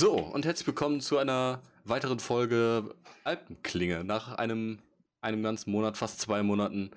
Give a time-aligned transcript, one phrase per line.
[0.00, 4.04] So, und herzlich willkommen zu einer weiteren Folge Alpenklinge.
[4.04, 4.78] Nach einem,
[5.20, 6.92] einem ganzen Monat, fast zwei Monaten.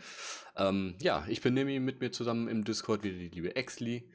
[0.56, 4.08] Ähm, ja, ich bin Nemi, mit mir zusammen im Discord wieder die liebe Exli.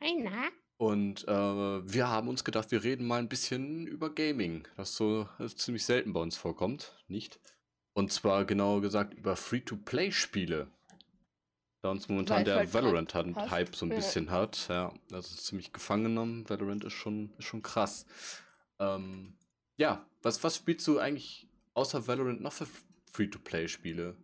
[0.00, 0.48] Hi, na?
[0.78, 5.28] Und äh, wir haben uns gedacht, wir reden mal ein bisschen über Gaming, das so
[5.38, 7.38] das ziemlich selten bei uns vorkommt, nicht?
[7.92, 10.66] Und zwar genauer gesagt über Free-to-Play-Spiele.
[11.84, 13.96] Da uns momentan Weil der halt Valorant-Hype so ein Ja.
[13.96, 14.68] bisschen hat.
[14.70, 16.48] Ja, das ist ziemlich gefangen genommen.
[16.48, 18.06] Valorant ist schon, ist schon krass.
[18.78, 19.36] Ähm,
[19.76, 22.66] ja, was, was spielst du eigentlich außer Valorant noch für
[23.12, 24.16] Free-to-Play-Spiele?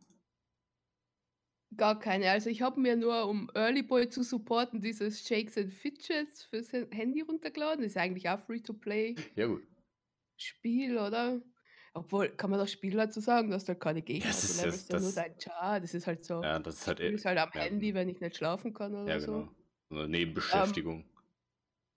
[1.76, 2.30] Gar keine.
[2.30, 6.72] Also ich habe mir nur, um Early Boy zu supporten, dieses Shakes and Fidgets fürs
[6.72, 7.84] Handy runtergeladen.
[7.84, 9.62] Ist eigentlich auch Free-to-Play-Spiel, Ja, gut.
[10.98, 11.42] oder?
[11.92, 14.50] Obwohl, kann man das Spiel dazu sagen, dass da keine Gegner es hast.
[14.50, 15.80] ist jetzt ja nur das- dein Char.
[15.80, 16.42] Das ist halt so.
[16.42, 18.94] Ja, das ist halt, Ich spiele halt am ja, Handy, wenn ich nicht schlafen kann
[18.94, 19.32] oder ja, so.
[19.32, 19.54] genau.
[19.90, 21.04] So eine Nebenbeschäftigung.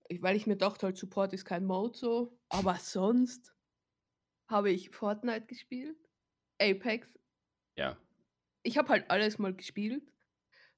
[0.09, 2.37] Ich, weil ich mir dachte, halt Support ist kein Mode so.
[2.49, 3.53] Aber sonst
[4.47, 5.97] habe ich Fortnite gespielt,
[6.59, 7.07] Apex.
[7.75, 7.97] ja.
[8.63, 10.03] ich habe halt alles mal gespielt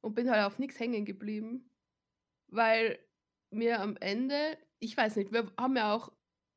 [0.02, 1.70] und bin halt auf nichts hängen geblieben,
[2.48, 3.00] weil
[3.50, 6.12] mir am Ende, ich weiß nicht, wir haben ja auch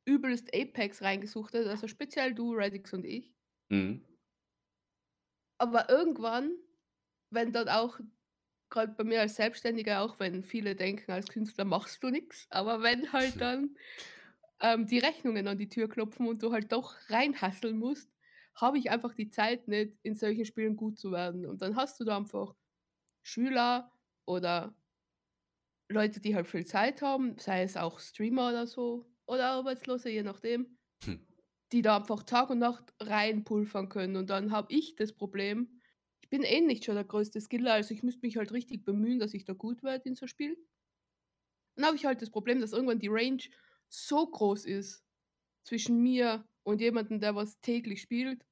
[0.09, 3.31] übelst Apex reingesuchtet, also speziell du, Radix und ich.
[3.69, 4.03] Mhm.
[5.59, 6.51] Aber irgendwann,
[7.31, 7.99] wenn dann auch,
[8.71, 12.81] gerade bei mir als Selbstständiger, auch wenn viele denken, als Künstler machst du nichts, aber
[12.81, 13.77] wenn halt dann
[14.61, 18.11] ähm, die Rechnungen an die Tür klopfen und du halt doch reinhasseln musst,
[18.55, 21.45] habe ich einfach die Zeit nicht, in solchen Spielen gut zu werden.
[21.45, 22.55] Und dann hast du da einfach
[23.21, 23.91] Schüler
[24.25, 24.75] oder
[25.87, 30.23] Leute, die halt viel Zeit haben, sei es auch Streamer oder so, oder Arbeitslose, je
[30.23, 31.15] nachdem, Hm.
[31.71, 34.15] die da einfach Tag und Nacht reinpulvern können.
[34.17, 35.81] Und dann habe ich das Problem,
[36.21, 39.19] ich bin eh nicht schon der größte Skiller, also ich müsste mich halt richtig bemühen,
[39.19, 40.57] dass ich da gut werde in so Spielen.
[41.75, 43.43] Dann habe ich halt das Problem, dass irgendwann die Range
[43.89, 45.03] so groß ist
[45.63, 48.45] zwischen mir und jemandem, der was täglich spielt,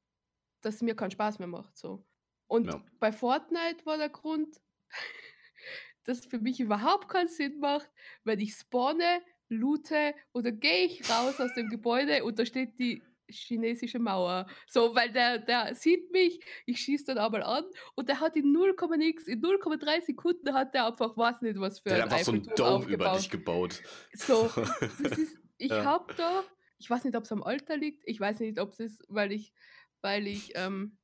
[0.61, 1.77] dass es mir keinen Spaß mehr macht.
[1.77, 2.07] So.
[2.47, 2.83] Und Ja.
[2.99, 4.61] bei Fortnite war der Grund,
[6.03, 7.91] dass es für mich überhaupt keinen Sinn macht,
[8.23, 13.07] wenn ich spawne, loote oder gehe ich raus aus dem Gebäude und da steht die
[13.29, 14.47] chinesische Mauer.
[14.67, 17.65] So, weil der, der sieht mich, ich schieße dann einmal an
[17.95, 21.91] und der hat in 0,x, in 0,3 Sekunden hat der einfach, weiß nicht, was für
[21.91, 23.81] Der hat ein einfach so einen Dome über dich gebaut.
[24.13, 24.55] So,
[25.01, 25.83] das ist, ich Ja.
[25.83, 26.45] habe da,
[26.77, 29.31] ich weiß nicht, ob es am Alter liegt, ich weiß nicht, ob es ist, weil
[29.31, 29.53] ich,
[30.01, 30.97] weil ich ähm,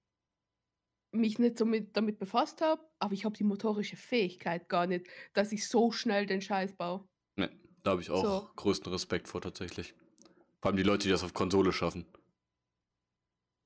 [1.12, 5.08] mich nicht so mit, damit befasst habe, aber ich habe die motorische Fähigkeit gar nicht,
[5.34, 7.08] dass ich so schnell den Scheiß baue.
[7.84, 8.54] Da habe ich auch So.
[8.58, 9.94] größten Respekt vor tatsächlich.
[10.62, 12.08] Vor allem die Leute, die das auf Konsole schaffen.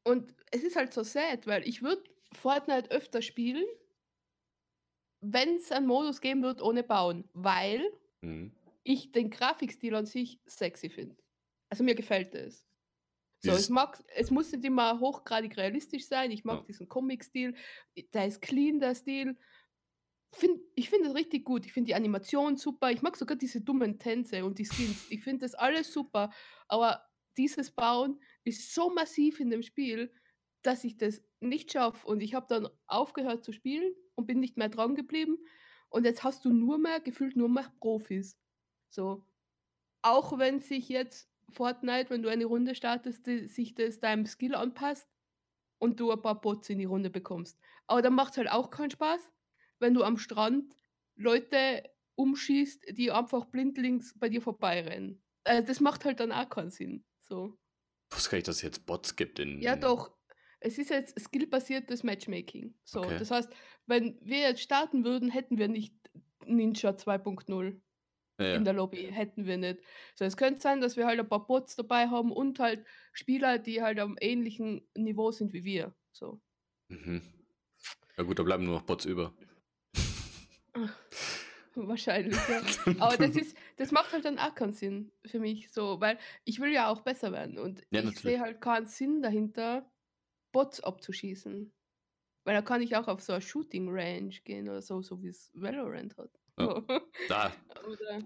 [0.03, 3.65] Und es ist halt so sad, weil ich würde Fortnite öfter spielen,
[5.21, 7.91] wenn es einen Modus geben wird ohne Bauen, weil
[8.23, 8.51] Mhm.
[8.83, 11.17] ich den Grafikstil an sich sexy finde.
[11.69, 12.67] Also mir gefällt es.
[13.39, 16.31] So, ich mag, es muss nicht immer hochgradig realistisch sein.
[16.31, 16.67] Ich mag Ja.
[16.67, 17.55] diesen Comic-Stil.
[18.13, 19.37] Der ist clean, der Stil.
[20.31, 21.65] Find, ich finde es richtig gut.
[21.65, 22.91] Ich finde die Animation super.
[22.91, 25.07] Ich mag sogar diese dummen Tänze und die Skins.
[25.09, 26.31] Ich finde das alles super.
[26.67, 27.05] Aber
[27.37, 30.11] dieses Bauen ist so massiv in dem Spiel,
[30.61, 32.05] dass ich das nicht schaffe.
[32.07, 35.37] Und ich habe dann aufgehört zu spielen und bin nicht mehr dran geblieben.
[35.89, 38.37] Und jetzt hast du nur mehr, gefühlt nur mehr Profis.
[38.89, 39.25] So.
[40.01, 44.55] Auch wenn sich jetzt Fortnite, wenn du eine Runde startest, die, sich das deinem Skill
[44.55, 45.07] anpasst
[45.79, 47.59] und du ein paar Bots in die Runde bekommst.
[47.87, 49.31] Aber dann macht es halt auch keinen Spaß,
[49.79, 50.75] wenn du am Strand
[51.15, 51.83] Leute
[52.15, 55.21] umschießt, die einfach blindlings bei dir vorbeirennen.
[55.43, 57.03] Äh, das macht halt dann auch keinen Sinn.
[57.21, 57.57] So.
[58.09, 59.61] Ich wusste gar nicht, dass es jetzt Bots gibt in.
[59.61, 60.15] Ja, doch.
[60.59, 62.73] Es ist jetzt skillbasiertes Matchmaking.
[62.83, 63.17] So, Okay.
[63.19, 63.49] das heißt,
[63.85, 65.93] wenn wir jetzt starten würden, hätten wir nicht
[66.45, 67.79] Ninja 2.0
[68.39, 68.55] Ja, ja.
[68.55, 69.79] in der Lobby, hätten wir nicht.
[70.15, 73.59] So, es könnte sein, dass wir halt ein paar Bots dabei haben und halt Spieler,
[73.59, 75.93] die halt am ähnlichen Niveau sind wie wir.
[76.11, 76.41] So.
[76.87, 77.21] Mhm.
[78.17, 79.35] Ja gut, da bleiben nur noch Bots über.
[81.75, 82.61] Wahrscheinlich, ja.
[82.99, 86.59] Aber das ist, das macht halt dann auch keinen Sinn für mich so, weil ich
[86.59, 89.89] will ja auch besser werden und Ja, ich sehe halt keinen Sinn dahinter,
[90.51, 91.71] Bots abzuschießen.
[92.45, 95.27] Weil da kann ich auch auf so eine Shooting Range gehen oder so, so wie
[95.27, 96.31] es Valorant hat.
[96.57, 96.81] Ja.
[97.27, 97.51] Da,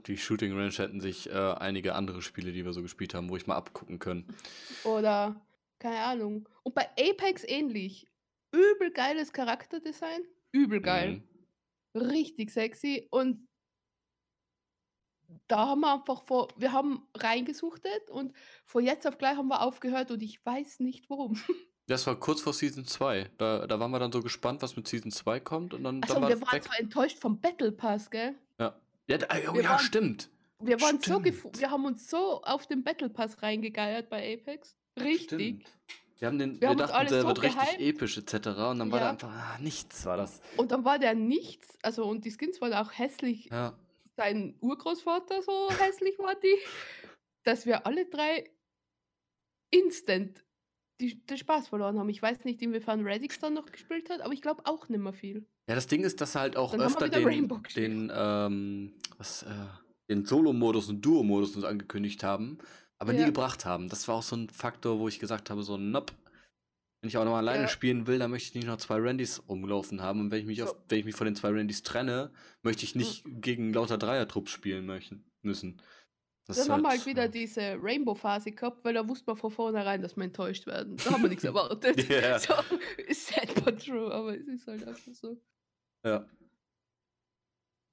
[0.05, 3.35] die Shooting Range hätten sich äh, einige andere Spiele, die wir so gespielt haben, wo
[3.35, 4.27] ich mal abgucken können.
[4.83, 5.41] oder,
[5.79, 6.47] keine Ahnung.
[6.63, 8.07] Und bei Apex ähnlich.
[8.51, 10.21] Übel geiles Charakterdesign.
[10.51, 11.13] Übel geil.
[11.13, 11.30] Mhm.
[11.95, 13.47] Richtig sexy und
[15.47, 18.33] da haben wir einfach vor, wir haben reingesuchtet und
[18.65, 21.35] von jetzt auf gleich haben wir aufgehört und ich weiß nicht warum.
[21.87, 23.31] Das war kurz vor Season 2.
[23.37, 26.13] Da, da waren wir dann so gespannt, was mit Season 2 kommt und dann, Achso,
[26.13, 26.63] dann war wir waren weg.
[26.63, 28.35] so enttäuscht vom Battle Pass, gell?
[28.59, 30.29] Ja, ja, da, oh, ja waren- stimmt.
[30.59, 31.59] Wir waren so Stimmt.
[31.59, 34.77] wir haben uns so auf den Battle Pass reingegeiert bei Apex.
[34.97, 35.25] Richtig.
[35.65, 35.71] Stimmt.
[36.21, 37.81] Wir haben den Wir wir haben dachten, der so wird richtig gehypt.
[37.81, 39.11] episch et cetera und dann war da Ja.
[39.11, 40.39] einfach ah, nichts war das.
[40.55, 43.45] Und dann war der nichts, also und die Skins waren auch hässlich.
[43.45, 43.73] Ja.
[44.17, 46.55] Sein Urgroßvater so hässlich war die,
[47.43, 48.47] dass wir alle 3
[49.71, 50.43] instant
[50.99, 52.09] die den Spaß verloren haben.
[52.09, 55.13] Ich weiß nicht, inwiefern Radix dann noch gespielt hat, aber ich glaube auch nicht mehr
[55.13, 55.47] viel.
[55.67, 59.47] Ja, das Ding ist, dass er halt auch Dann öfter den den, ähm, was, äh,
[60.11, 62.59] den Solo-Modus und Duo-Modus uns angekündigt haben,
[63.01, 63.25] aber nie Ja.
[63.25, 63.89] gebracht haben.
[63.89, 66.13] Das war auch so 'n Faktor, wo ich gesagt habe, so: „Nope.
[67.01, 67.69] Wenn ich auch noch mal alleine Ja.
[67.69, 70.63] spielen will, dann möchte ich nicht noch 2 Randys rumlaufen haben und wenn ich mich
[70.63, 70.83] auf So.
[70.89, 72.31] wenn ich mich von den 2 Randys trenne,
[72.63, 75.81] möchte ich nicht gegen lauter Dreiertrupps spielen möchten müssen.“
[76.47, 80.01] Das Dann haben wir halt wieder diese Rainbow-Phase gehabt, weil da wusste man von vornherein,
[80.01, 81.01] dass wir enttäuscht werden.
[81.01, 82.09] Da haben wir nichts erwartet.
[82.09, 82.37] Ja.
[82.37, 82.53] So,
[83.07, 85.41] ist sad but true, aber es ist halt einfach so.
[86.03, 86.25] Ja.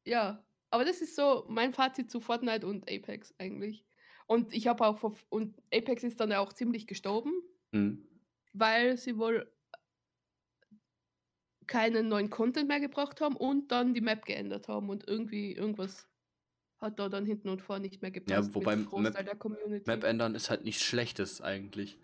[0.06, 3.84] Ja, aber das ist so mein Fazit zu Fortnite und Apex eigentlich.
[4.28, 7.32] Und ich habe auch und Apex ist dann ja auch ziemlich gestorben,
[7.72, 8.08] Mhm.
[8.52, 9.52] weil sie wohl
[11.66, 16.08] keinen neuen Content mehr gebracht haben und dann die Map geändert haben und irgendwie irgendwas
[16.78, 19.24] hat da dann hinten und vorne nicht mehr Ja, gepasst wobei mit Großteil Map.
[19.86, 21.98] Map ändern ist halt nichts Schlechtes eigentlich.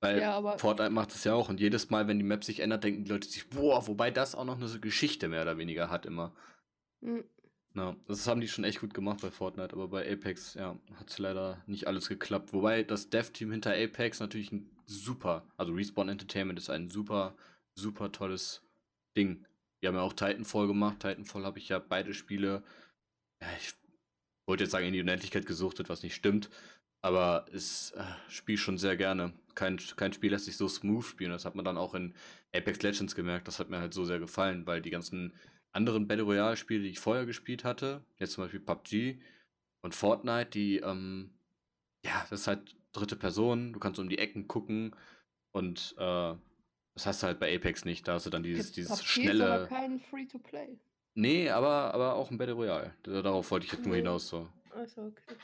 [0.00, 2.60] Weil Ja, aber Fortnite macht es ja auch und jedes Mal, wenn die Map sich
[2.60, 5.58] ändert, denken die Leute sich: „Boah“, wobei das auch noch 'ne so Geschichte mehr oder
[5.58, 6.34] weniger hat immer.
[7.02, 7.28] Mhm.
[7.78, 11.18] Ja, das haben die schon echt gut gemacht bei Fortnite, aber bei Apex, ja, hat's
[11.18, 12.52] leider nicht alles geklappt.
[12.52, 17.36] Wobei das Dev-Team hinter Apex natürlich 'n super also Respawn Entertainment ist ein super,
[17.76, 18.62] super tolles
[19.16, 19.46] Ding.
[19.80, 21.00] Die haben ja auch Titanfall gemacht.
[21.00, 22.64] Titanfall habe ich ja beide Spiele
[23.42, 23.74] ja, ich
[24.46, 26.50] wollte jetzt sagen, in die Unendlichkeit gesuchtet, was nicht stimmt,
[27.02, 29.32] aber es äh, spiele schon sehr gerne.
[29.54, 31.32] Kein kein Spiel lässt sich so smooth spielen.
[31.32, 32.14] Das hat man dann auch in
[32.54, 33.48] Apex Legends gemerkt.
[33.48, 35.34] Das hat mir halt so sehr gefallen, weil die ganzen
[35.78, 39.20] anderen Battle Royale Spiele, die ich vorher gespielt hatte, jetzt zum Beispiel PUBG
[39.82, 41.30] und Fortnite, die, ähm
[42.04, 44.94] ja, das ist halt dritte Person, du kannst um die Ecken gucken
[45.52, 46.34] und, äh,
[46.94, 48.06] das hast du halt bei Apex nicht.
[48.08, 50.78] Da hast du dann dieses dieses PUBG ist aber schnelle kein Free-to-Play.
[51.14, 52.94] Ne, aber aber auch 'n Battle Royale.
[53.04, 54.48] Da darauf wollte ich jetzt nur hinaus so.
[54.70, 55.34] Ach so, okay.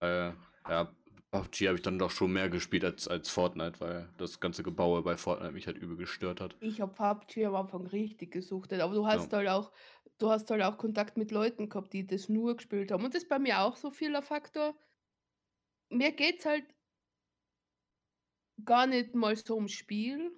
[0.00, 0.32] Äh,
[0.68, 0.92] ja,
[1.34, 5.02] PUBG habe ich dann doch schon mehr gespielt als als Fortnite, weil das ganze Gebaue
[5.02, 6.56] bei Fortnite mich halt übel gestört hat.
[6.58, 9.28] Ich habe PUBG am Anfang richtig gesuchtet, aber du Ja.
[9.28, 9.70] hast halt auch
[10.18, 13.04] du hast halt auch Kontakt mit Leuten gehabt, die das nur gespielt haben.
[13.04, 14.74] Und das ist bei mir auch so vieler Faktor.
[15.88, 16.66] Mir geht's halt
[18.64, 20.32] gar nicht mal so ums Spiel.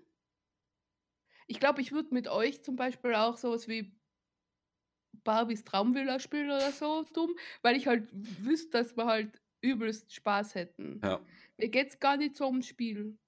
[1.49, 4.01] Ich glaube, ich würde mit euch zum Beispiel auch so was wie
[5.25, 10.55] Barbies Traumvilla spielen oder so dumm, weil ich halt wüsste, dass wir halt übelst Spaß
[10.57, 11.03] hätten.
[11.03, 11.27] Ja.
[11.59, 13.19] Mir geht's gar nicht so ums Spiel,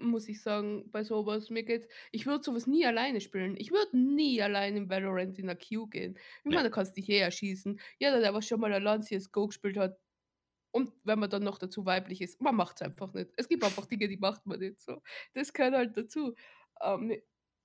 [0.00, 1.50] muss ich sagen, bei so was.
[1.50, 3.56] Mir geht's ich würde so was nie alleine spielen.
[3.58, 6.18] Ich würde nie allein in Valorant in 'ner Queue gehen.
[6.44, 6.58] Ich Ne.
[6.58, 7.80] meine, da kannst dich eh erschießen.
[8.00, 9.98] Jeder, der was schon mal allein CS:GO gespielt hat
[10.72, 13.32] und wenn man dann noch dazu weiblich ist, man macht's einfach nicht.
[13.36, 15.02] Es gibt einfach Dinge, die macht man nicht so.
[15.34, 16.34] Das gehört halt dazu.
[16.82, 17.14] Ähm,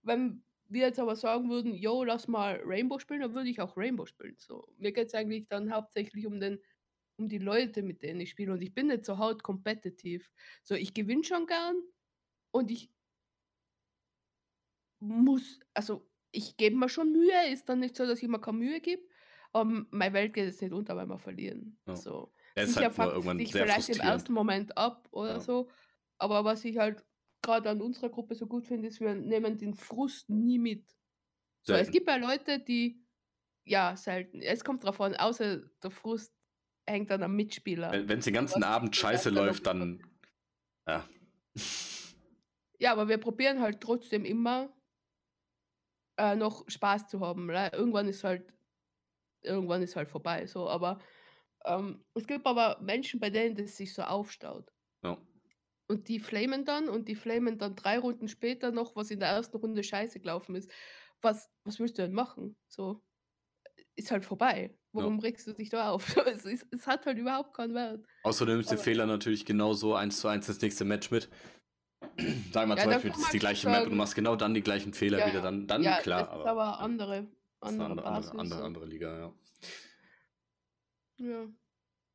[0.03, 3.77] wenn wir jetzt aber sagen würden: „Jo, lass mal Rainbow spielen“, dann würde ich auch
[3.77, 4.67] Rainbow spielen, so.
[4.77, 6.59] Mir geht's eigentlich dann hauptsächlich um den
[7.17, 10.25] um die Leute, mit denen ich spiele und ich bin nicht so hart competitive.
[10.63, 11.75] So, ich gewinne schon gern
[12.51, 12.91] und ich
[15.01, 18.57] muss also, ich gebe mir schon Mühe, ist dann nicht so, dass ich mir keine
[18.57, 19.03] Mühe gebe,
[19.51, 21.79] aber m meine Welt geht jetzt nicht unter, wenn wir verlieren.
[21.87, 21.95] Ja.
[21.95, 22.33] So.
[22.55, 25.39] Ja, ist Sicher halt nur fuckt's irgendwann sehr vielleicht im ersten Moment ab oder Ja.
[25.39, 25.69] so,
[26.17, 27.05] aber was ich halt
[27.41, 30.95] grad an unserer Gruppe so gut finde, ist, wir nehmen den Frust nie mit.
[31.63, 33.05] So, es gibt ja Leute, die
[33.65, 34.41] ja, selten.
[34.41, 36.35] Es kommt drauf an, außer der Frust
[36.87, 37.91] hängt dann am Mitspieler.
[37.91, 40.01] Wenn wenn's den ganzen Was Abend scheiße läuft, dann
[40.87, 41.07] ja.
[42.79, 44.75] Ja, aber wir probieren halt trotzdem immer
[46.17, 48.53] äh, noch Spaß zu haben, weil irgendwann ist halt
[49.43, 50.69] irgendwann ist halt vorbei, so.
[50.69, 50.99] Aber,
[51.65, 54.71] ähm, es gibt aber Menschen, bei denen das sich so aufstaut.
[55.03, 55.17] Ja.
[55.87, 59.29] Und die flamen dann und die flamen dann 3 Runden später noch, was in der
[59.29, 60.71] ersten Runde scheiße gelaufen ist.
[61.21, 62.57] Was was willst du denn machen?
[62.67, 63.03] So,
[63.95, 64.75] ist halt vorbei.
[64.93, 64.99] Ja.
[64.99, 66.15] Warum regst du dich da auf?
[66.27, 68.05] Es ist es hat halt überhaupt keinen Wert.
[68.23, 71.29] Außer du nimmst den Aber Fehler natürlich genauso 1:1 ins nächste Match mit.
[72.53, 74.35] Sagen wir Ja, zum Beispiel, das ist die gleiche Map und du sagen machst genau
[74.35, 76.73] dann die gleichen Fehler Ja, wieder, dann dann ja, klar, das ist aber ja.
[76.73, 77.27] andere
[77.59, 79.33] Das ist andere andere andere Basis andere andere Liga, ja.
[81.17, 81.47] Ja.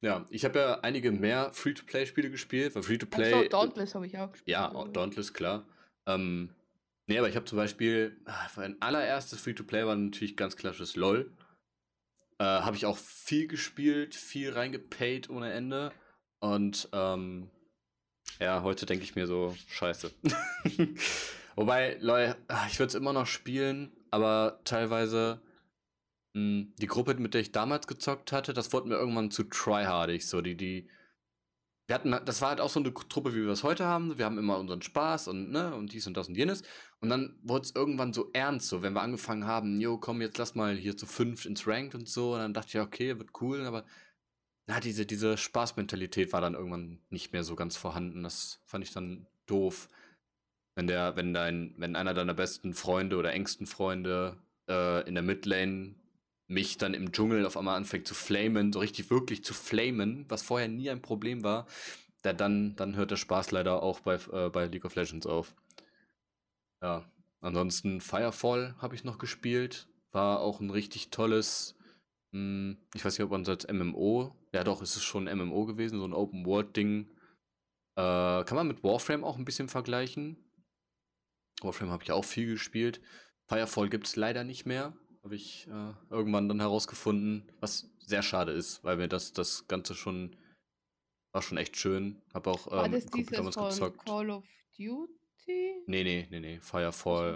[0.00, 4.48] Ja, ich habe ja einige mehr Free-to-Play-Spiele gespielt, weil Free-to-Play Dauntless habe ich auch gespielt,
[4.52, 5.66] Ja, Dauntless, klar.
[6.06, 6.54] Ähm,
[7.08, 11.32] ne, aber ich habe zum Beispiel ah, mein allererstes Free-to-Play war natürlich ganz klassisches LOL.
[12.38, 15.92] Äh, habe ich auch viel gespielt, viel reingepayt ohne Ende
[16.40, 17.50] und, ähm,
[18.40, 20.12] ja, heute denke ich mir so: „Scheiße.“
[21.56, 25.40] Wobei, LOL, ah, ich würde es immer noch spielen, aber teilweise
[26.34, 30.26] Hm, die Gruppe, mit der ich damals gezockt hatte, das wurde mir irgendwann zu tryhardig.
[30.26, 30.88] So, die, die.
[31.88, 34.18] Wir hatten, das war halt auch so eine Truppe, wie wir es heute haben.
[34.18, 36.62] Wir haben immer unseren Spaß und, ne, und dies und das und jenes.
[37.00, 40.36] Und dann wurde es irgendwann so ernst, so, wenn wir angefangen haben, jo, komm, jetzt
[40.36, 42.34] lass mal hier zu fünf ins Ranked und so.
[42.34, 43.86] Und dann dachte ich, okay, wird cool, aber
[44.66, 48.22] na, diese, diese Spaßmentalität war dann irgendwann nicht mehr so ganz vorhanden.
[48.22, 49.88] Das fand ich dann doof.
[50.74, 54.36] Wenn der, wenn dein, wenn einer deiner besten Freunde oder engsten Freunde
[54.68, 55.94] äh, in der Midlane
[56.48, 60.42] mich dann im Dschungel auf einmal anfängt zu flamen, so richtig wirklich zu flamen, was
[60.42, 61.66] vorher nie ein Problem war,
[62.22, 65.54] da dann, dann hört der Spaß leider auch bei, äh, bei League of Legends auf.
[66.82, 67.04] Ja,
[67.40, 71.76] ansonsten Firefall habe ich noch gespielt, war auch ein richtig tolles,
[72.32, 75.28] mh, hm, ich weiß nicht, ob man es als MMO, ja doch, es ist schon
[75.28, 77.10] ein MMO gewesen, so ein Open-World-Ding.
[77.96, 80.36] Äh, kann man mit Warframe auch ein bisschen vergleichen.
[81.60, 83.00] Warframe habe ich auch viel gespielt.
[83.46, 84.96] Firefall gibt es leider nicht mehr.
[85.28, 89.94] Habe ich äh, irgendwann dann herausgefunden, was sehr schade ist, weil mir das, das Ganze
[89.94, 90.34] schon
[91.32, 92.22] war schon echt schön.
[92.32, 94.06] Habe auch War ähm, das mit Kumpel dieses damals gezockt.
[94.06, 94.46] Call of
[94.78, 95.82] Duty?
[95.86, 96.60] Nee, nee, nee, nee.
[96.60, 97.34] Firefall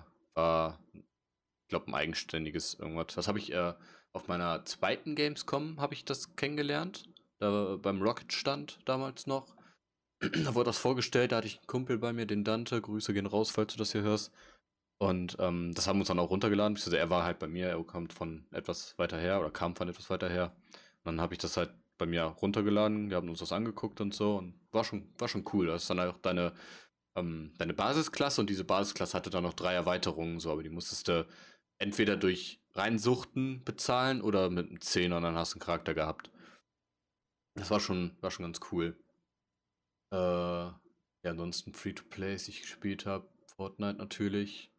[0.00, 3.08] äh, war, ich glaube, ein eigenständiges irgendwas.
[3.14, 3.74] Das habe ich äh,
[4.14, 7.10] auf meiner zweiten Gamescom habe ich das kennengelernt.
[7.40, 9.54] Da beim Rocket-Stand damals noch.
[10.20, 12.80] da wurde das vorgestellt, da hatte ich einen Kumpel bei mir, den Dante.
[12.80, 14.32] Grüße gehen raus, falls du das hier hörst.
[14.98, 16.76] Und ähm, das haben wir uns dann auch runtergeladen.
[16.76, 19.88] Also er war halt bei mir, er kommt von etwas weiter her oder kam von
[19.88, 20.54] etwas weiter her.
[20.98, 24.14] Und dann habe ich das halt bei mir runtergeladen, wir haben uns das angeguckt und
[24.14, 25.66] so und war schon, war schon cool.
[25.66, 26.52] Das ist dann auch deine,
[27.16, 31.08] ähm, deine Basisklasse und diese Basisklasse hatte dann noch drei Erweiterungen, so, aber die musstest
[31.08, 31.26] du
[31.78, 36.30] entweder durch Reinsuchten bezahlen oder mit einem Zehner und dann hast du einen Charakter gehabt.
[37.54, 38.96] Das war schon, war schon ganz cool.
[40.10, 43.28] Äh, ja, ansonsten Free-to-Plays, die ich gespielt habe.
[43.56, 44.73] Fortnite natürlich.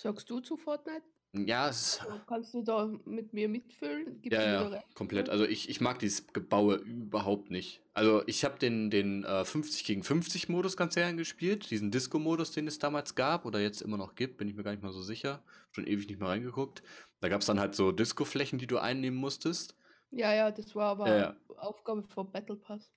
[0.00, 1.02] Sagst du zu Fortnite?
[1.32, 4.20] Ja, es So, Kannst du da mit mir mitfühlen?
[4.22, 5.28] Gibst ja, ja, komplett.
[5.28, 7.82] Also ich, ich mag dieses Gebaue überhaupt nicht.
[7.92, 11.70] Also ich habe den, den äh, 50 gegen 50 Modus ganz gerne gespielt.
[11.70, 14.72] Diesen Disco-Modus, den es damals gab oder jetzt immer noch gibt, bin ich mir gar
[14.72, 15.42] nicht mal so sicher.
[15.70, 16.82] Schon ewig nicht mehr reingeguckt.
[17.20, 19.76] Da gab es dann halt so Disco-Flächen, die du einnehmen musstest.
[20.10, 21.36] Ja, ja, das war aber ja.
[21.58, 22.90] Aufgabe vom Battle Pass.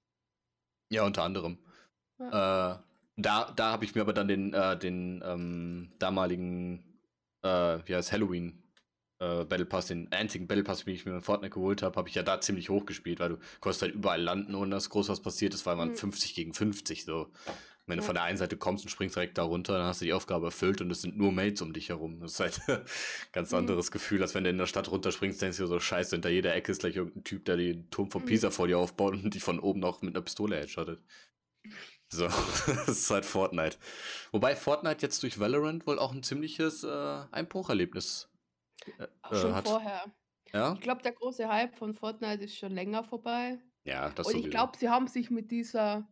[0.90, 1.60] Ja, unter anderem.
[2.18, 2.78] Ja.
[2.78, 2.80] Äh,
[3.18, 6.93] da da habe ich mir aber dann den, äh, den ähm, damaligen,
[7.44, 8.64] äh, wie heißt Halloween
[9.20, 12.10] äh, Battle Pass, den einzigen Battle Pass, den ich mir in Fortnite geholt habe, habe
[12.10, 15.10] ich ja da ziemlich hoch gespielt, weil du konntest halt überall landen, ohne dass groß
[15.10, 15.96] was passiert ist, weil man Mhm.
[15.96, 17.32] 50 gegen 50 so.
[17.86, 18.08] Wenn du Ja.
[18.08, 20.46] von der einen Seite kommst und springst direkt da runter, dann hast du die Aufgabe
[20.48, 22.22] erfüllt und es sind nur Mates um dich herum.
[22.22, 22.86] Das ist halt ein
[23.34, 23.58] ganz Mhm.
[23.58, 26.56] anderes Gefühl, als wenn du in der Stadt runterspringst, denkst du so, scheiße, hinter jeder
[26.56, 28.28] Ecke ist gleich irgendein Typ, der den Turm von Mhm.
[28.28, 31.02] Pisa vor dir aufbaut und dich von oben noch mit einer Pistole headshottet.
[32.14, 32.28] So,
[32.68, 33.78] das ist halt Fortnite.
[34.32, 38.30] Wobei Fortnite jetzt durch Valorant wohl auch ein ziemliches äh, Einbrucherlebnis
[39.00, 39.68] äh, Auch äh, schon hat.
[39.68, 40.14] vorher.
[40.54, 40.74] Ja?
[40.74, 43.60] Ich glaube, der große Hype von Fortnite ist schon länger vorbei.
[43.86, 46.08] Ja, das Und ich glaube, sie haben sich mit dieser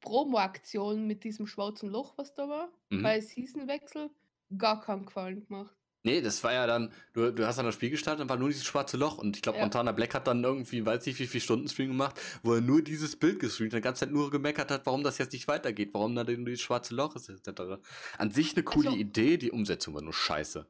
[0.00, 3.02] Promo-Aktion, mit diesem schwarzen Loch, was da war, Mhm.
[3.02, 4.10] bei Seasonwechsel,
[4.56, 5.76] gar keinen Gefallen gemacht.
[6.06, 8.48] Nee, das war ja dann, du, du hast dann das Spiel gestartet und war nur
[8.48, 9.18] dieses schwarze Loch.
[9.18, 9.64] Und ich glaube, Ja.
[9.64, 12.80] Montana Black hat dann irgendwie, weiß nicht, wie viel Stunden Stream gemacht, wo er nur
[12.80, 15.90] dieses Bild gestreamt hat, die ganze Zeit nur gemeckert hat, warum das jetzt nicht weitergeht,
[15.92, 17.80] warum da denn dieses schwarze Loch ist, etc.
[18.18, 20.66] An sich eine coole Also- Idee, die Umsetzung war nur scheiße.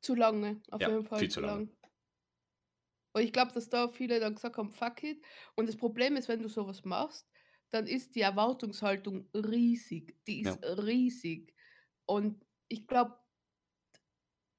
[0.00, 1.52] Zu lange, auf Ja, jeden Fall viel zu lange.
[1.64, 1.70] lang.
[3.12, 5.22] Und ich glaube, dass da viele dann gesagt haben, fuck it.
[5.54, 7.28] Und das Problem ist, wenn du sowas machst,
[7.70, 10.16] dann ist die Erwartungshaltung riesig.
[10.26, 10.52] Die Ja.
[10.54, 11.54] ist riesig.
[12.06, 13.14] Und ich glaube,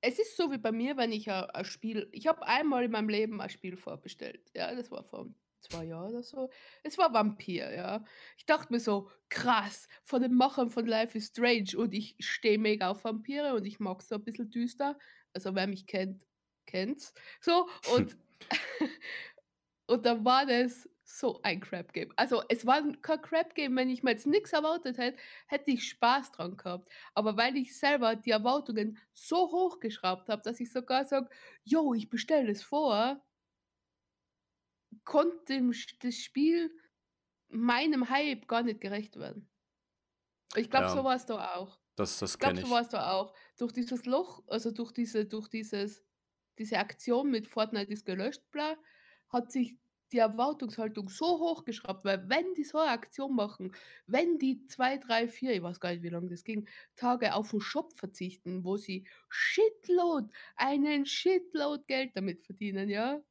[0.02, 2.92] es ist so wie bei mir, wenn ich ein, ein Spiel, ich habe einmal in
[2.92, 4.52] meinem Leben ein Spiel vorbestellt.
[4.54, 5.28] Ja, das war vor
[5.62, 6.50] zwei Jahren oder so.
[6.84, 8.04] Es war Vampir, ja.
[8.38, 12.60] Ich dachte mir so, krass, von den Machern von Life is Strange und ich stehe
[12.60, 14.98] mega auf Vampire und ich mag so ein bisschen düster.
[15.34, 16.26] Also wer mich kennt,
[16.66, 17.14] kennt's.
[17.42, 18.18] So, und,
[19.88, 22.12] und dann war das so ein Crap-Game.
[22.16, 25.18] Also es war kein Crap-Game, wenn ich mir jetzt nichts erwartet hätte,
[25.48, 26.90] hätte ich Spaß dran gehabt.
[27.14, 31.30] Aber weil ich selber die Erwartungen so hochgeschraubt habe, dass ich sogar sage,
[31.64, 33.22] yo, ich bestelle es vor,
[35.04, 35.62] konnte
[36.02, 36.72] das Spiel
[37.50, 39.50] meinem Hype gar nicht gerecht werden.
[40.56, 40.94] Ich glaube, Ja.
[40.94, 41.80] so war es da auch.
[41.96, 43.34] Das, das Ich glaube, kenne so war es da auch.
[43.58, 46.04] Durch dieses Loch, also durch diese, durch dieses,
[46.58, 48.76] diese Aktion mit Fortnite ist gelöscht, bla,
[49.30, 49.78] hat sich
[50.16, 53.74] die Erwartungshaltung so hochgeschraubt, weil wenn die so eine Aktion machen,
[54.08, 57.52] wenn die zwei, drei, vier, ich weiß gar nicht, wie lange das ging, Tage auf
[57.52, 63.22] den Shop verzichten, wo sie Shitload, einen Shitload Geld damit verdienen, ja,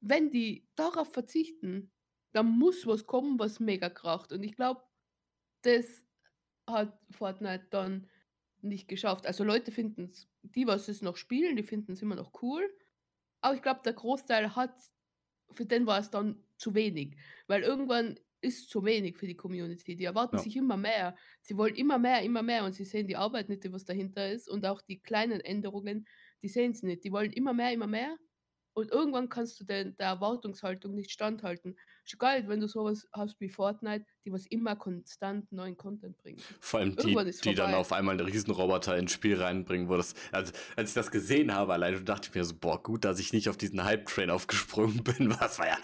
[0.00, 1.92] wenn die darauf verzichten,
[2.32, 4.32] dann muss was kommen, was mega kracht.
[4.32, 4.82] Und ich glaube,
[5.62, 6.04] das
[6.68, 8.08] hat Fortnite dann
[8.62, 9.26] nicht geschafft.
[9.26, 12.68] Also Leute finden es, die, was es noch spielen, die finden es immer noch cool.
[13.42, 14.74] Aber ich glaube, der Großteil hat,
[15.52, 17.16] für den war es dann zu wenig.
[17.46, 19.96] Weil irgendwann ist zu wenig für die Community.
[19.96, 20.38] Die erwarten Ja.
[20.38, 21.16] sich immer mehr.
[21.42, 24.30] Sie wollen immer mehr, immer mehr und sie sehen die Arbeit nicht, die was dahinter
[24.30, 24.48] ist.
[24.48, 26.06] Und auch die kleinen Änderungen,
[26.42, 27.04] die sehen es nicht.
[27.04, 28.16] Die wollen immer mehr, immer mehr.
[28.72, 31.76] Und irgendwann kannst du den, der Erwartungshaltung nicht standhalten.
[32.04, 36.40] Ist geil, wenn du sowas hast wie Fortnite, die was immer konstant neuen Content bringen.
[36.60, 40.52] Vor allem die, die dann auf einmal einen Riesenroboter ins Spiel reinbringen, wo das, also,
[40.76, 43.48] als ich das gesehen habe, alleine dachte ich mir so, boah, gut, dass ich nicht
[43.48, 45.78] auf diesen Hype-Train aufgesprungen bin, das war ja,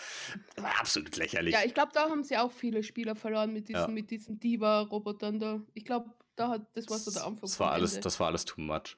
[0.57, 1.55] war absolut lächerlich.
[1.55, 3.89] Ja, ich glaube, da haben sie auch viele Spieler verloren mit diesen, Ja.
[3.89, 5.61] mit diesen Diva-Robotern da.
[5.75, 7.41] Ich glaube, da hat das war so der Anfang.
[7.43, 8.05] das war alles, Ende.
[8.05, 8.97] das war alles too much.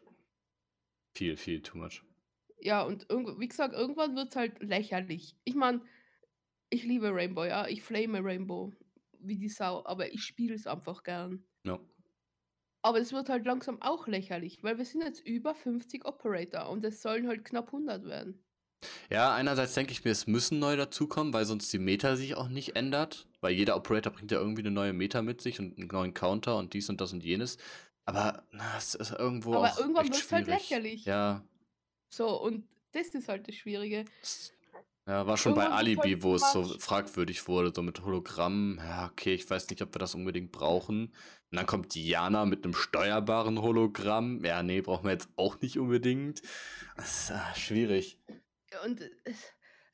[1.14, 2.02] Viel, viel too much.
[2.60, 5.36] Ja, und wie gesagt, irgendwann wird es halt lächerlich.
[5.44, 5.80] Ich meine,
[6.70, 7.66] ich liebe Rainbow, ja.
[7.66, 8.72] Ich flame Rainbow
[9.20, 11.44] wie die Sau, aber ich spiele es einfach gern.
[11.64, 11.78] Ja.
[12.82, 16.84] Aber es wird halt langsam auch lächerlich, weil wir sind jetzt über 50 Operator und
[16.84, 18.44] es sollen halt knapp 100 werden.
[19.10, 22.48] Ja, einerseits denke ich mir, es müssen neu dazukommen, weil sonst die Meta sich auch
[22.48, 23.26] nicht ändert.
[23.40, 26.56] Weil jeder Operator bringt ja irgendwie eine neue Meta mit sich und einen neuen Counter
[26.56, 27.58] und dies und das und jenes.
[28.04, 31.04] Aber na, es ist irgendwo Aber auch irgendwann echt wird's halt lächerlich.
[31.04, 31.44] Ja,
[32.08, 34.04] So, und das ist halt das Schwierige.
[35.06, 38.78] ja, war schon bei Irgendwann wird's Alibi, wo es so fragwürdig wurde, so mit Hologramm.
[38.82, 41.14] Ja, okay, ich weiß nicht, ob wir das unbedingt brauchen.
[41.50, 44.44] Und dann kommt Diana mit einem steuerbaren Hologramm.
[44.44, 46.42] Ja, nee, brauchen wir jetzt auch nicht unbedingt.
[46.96, 48.18] Das ist ah, schwierig.
[48.84, 49.00] Und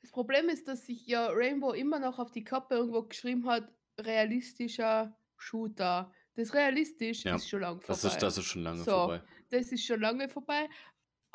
[0.01, 3.71] das Problem ist, dass sich ja Rainbow immer noch auf die Kappe irgendwo geschrieben hat,
[3.99, 6.11] realistischer Shooter.
[6.35, 8.01] Das realistisch Ja, ist schon lang vorbei.
[8.01, 8.91] Das ist, das ist schon lange So.
[8.91, 9.21] vorbei.
[9.49, 10.67] das ist schon lange vorbei.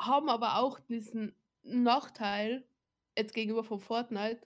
[0.01, 2.67] Haben aber auch diesen Nachteil
[3.17, 4.41] jetzt gegenüber von Fortnite.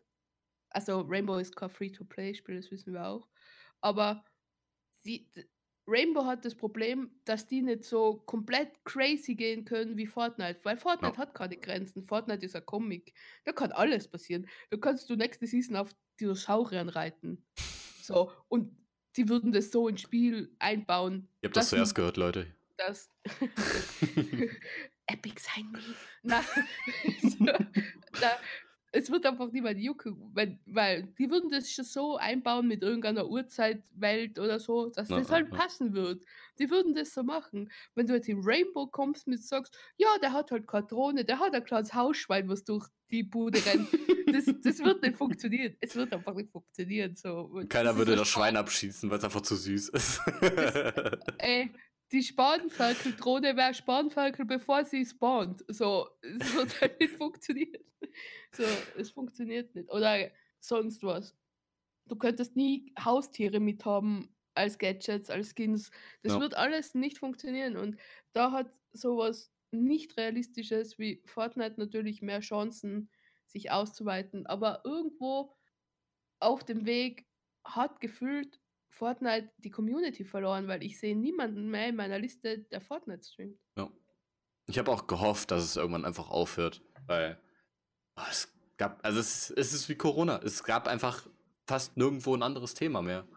[0.69, 3.29] Also Rainbow ist kein Free-to-Play-Spiel, das wissen wir auch.
[3.79, 4.25] Aber
[4.97, 5.29] sie,
[5.87, 10.75] Rainbow hat das Problem, dass die nicht so komplett crazy gehen können wie Fortnite, weil
[10.75, 11.21] Fortnite Ja.
[11.21, 12.03] hat keine Grenzen.
[12.03, 13.13] Fortnite ist ein Comic.
[13.45, 14.47] Da kann alles passieren.
[14.71, 17.45] Da kannst du nächste Season auf Dinosauriern reiten.
[18.01, 18.75] So, und
[19.15, 22.47] die würden das so ins Spiel einbauen, Ihr habt das Das zuerst gehört, Leute.
[22.77, 23.09] dass
[25.07, 25.95] Epic sein wie.
[26.23, 26.41] Na,
[27.21, 28.31] so, na,
[28.95, 33.27] es wird einfach niemand jucken, wenn, weil die würden das schon so einbauen mit irgendeiner
[33.27, 35.57] Uhrzeitwelt oder so, dass Na, das halt na.
[35.57, 36.23] passen wird.
[36.59, 37.69] Die würden das so machen.
[37.93, 41.39] Wenn du jetzt in Rainbow kommst mit sagst, ja, der hat halt keine Drohne, der
[41.39, 43.89] hat ein kleines Hausschwein, was durch die Bude rennt.
[44.31, 45.75] Das, das wird nicht funktionieren.
[45.79, 47.15] Es wird einfach nicht funktionieren.
[47.15, 47.63] So.
[47.69, 50.19] Keiner würde ein das Schwein abschießen, weil es einfach zu süß ist.
[51.37, 51.71] Ey,
[52.15, 55.63] die Spanferkel-Drohne wäre Spanferkel, bevor sie spawnt.
[55.67, 57.83] So, es wird halt nicht funktionieren.
[58.53, 58.63] So,
[58.97, 59.91] es funktioniert nicht.
[59.91, 61.35] Oder sonst was.
[62.07, 65.91] Du könntest nie Haustiere mithaben als Gadgets, als Skins.
[66.23, 66.39] Das Ja.
[66.39, 67.77] wird alles nicht funktionieren.
[67.77, 67.97] Und
[68.33, 73.09] da hat sowas nicht realistisches wie Fortnite natürlich mehr Chancen,
[73.47, 74.45] sich auszuweiten.
[74.47, 75.55] Aber irgendwo
[76.39, 77.27] auf dem Weg
[77.65, 78.61] hat gefühlt
[78.95, 83.59] Fortnite die Community verloren, weil ich sehe niemanden mehr in meiner Liste, der Fortnite streamt.
[83.77, 83.89] ja.
[84.67, 87.39] Ich habe auch gehofft, dass es irgendwann einfach aufhört, weil
[88.17, 90.41] oh, es gab, also es, es ist wie Corona.
[90.43, 91.27] Es gab einfach
[91.67, 93.27] fast nirgendwo ein anderes Thema mehr.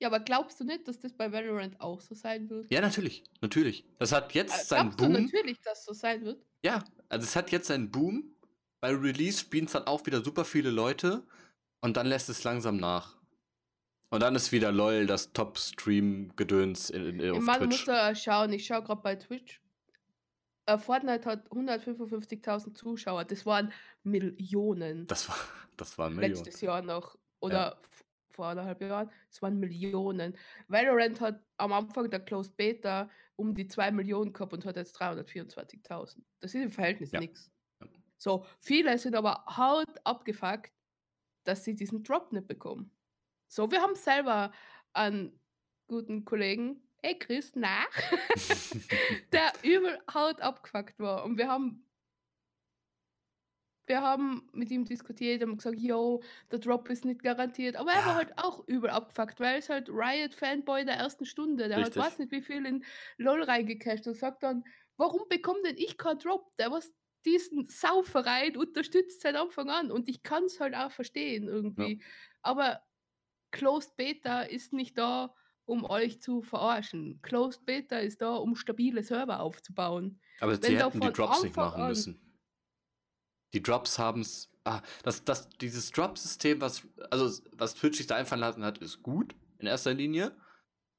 [0.00, 2.68] Ja, aber glaubst du nicht, dass das bei Valorant auch so sein wird?
[2.72, 3.84] Ja, natürlich, natürlich.
[4.00, 5.22] Das hat Äh, jetzt seinen Glaubst du Boom.
[5.24, 6.44] natürlich, dass so sein wird?
[6.64, 8.34] Ja, also es hat jetzt seinen Boom.
[8.80, 11.24] Bei Release spielen es dann auch wieder super viele Leute
[11.82, 13.16] und dann lässt es langsam nach.
[14.10, 17.84] Und dann ist wieder LOL das Top-Stream-Gedöns in, in, auf Man muss Twitch.
[17.86, 19.60] da schauen, ich schaue gerade bei Twitch.
[20.66, 23.24] Äh, Fortnite hat 155.000 Zuschauer.
[23.24, 25.06] Das waren Millionen.
[25.06, 25.36] Das war,
[25.76, 26.34] das waren Millionen.
[26.44, 30.36] letztes Jahr noch oder f- vor anderthalb Jahren, es waren Millionen.
[30.68, 34.98] Valorant hat am Anfang der Closed Beta um die 2 Millionen gehabt und hat jetzt
[35.00, 36.22] 324.000.
[36.40, 37.20] Das ist im Verhältnis Ja.
[37.20, 37.50] nichts.
[37.80, 37.86] Ja.
[38.16, 40.72] So, viele sind aber haut abgefuckt,
[41.44, 42.90] dass sie diesen Drop nicht bekommen.
[43.48, 44.52] So, wir haben selber
[44.92, 45.40] einen
[45.88, 47.84] guten Kollegen, ey Chris, na,
[49.32, 51.24] der übel haut abgefuckt war.
[51.24, 51.84] Und wir haben
[53.86, 57.76] wir haben mit ihm diskutiert und gesagt, yo, der Drop ist nicht garantiert.
[57.76, 58.04] Aber er Ja.
[58.04, 61.68] war halt auch übel abgefuckt, weil er ist halt Riot-Fanboy der ersten Stunde.
[61.68, 61.94] Der Richtig.
[61.96, 62.84] hat weiß nicht wie viel in
[63.16, 64.64] LOL reingecasht und sagt dann,
[64.98, 66.54] warum bekommt denn ich keinen Drop?
[66.58, 66.92] Der was
[67.24, 69.90] diesen Sauverein unterstützt seit Anfang an.
[69.90, 72.02] Und ich kann es halt auch verstehen irgendwie.
[72.42, 72.82] Aber
[73.50, 75.34] Closed Beta ist nicht da,
[75.64, 77.20] um euch zu verarschen.
[77.22, 80.20] Closed Beta ist da, um stabile Server aufzubauen.
[80.40, 82.20] Aber Wenn sie hätten die Drops nicht Anfang machen an- müssen.
[83.54, 84.50] Die Drops haben es.
[84.64, 89.02] Ah, das, das, dieses Drop-System, was, also, was Twitch sich da einfallen lassen hat, ist
[89.02, 90.36] gut in erster Linie.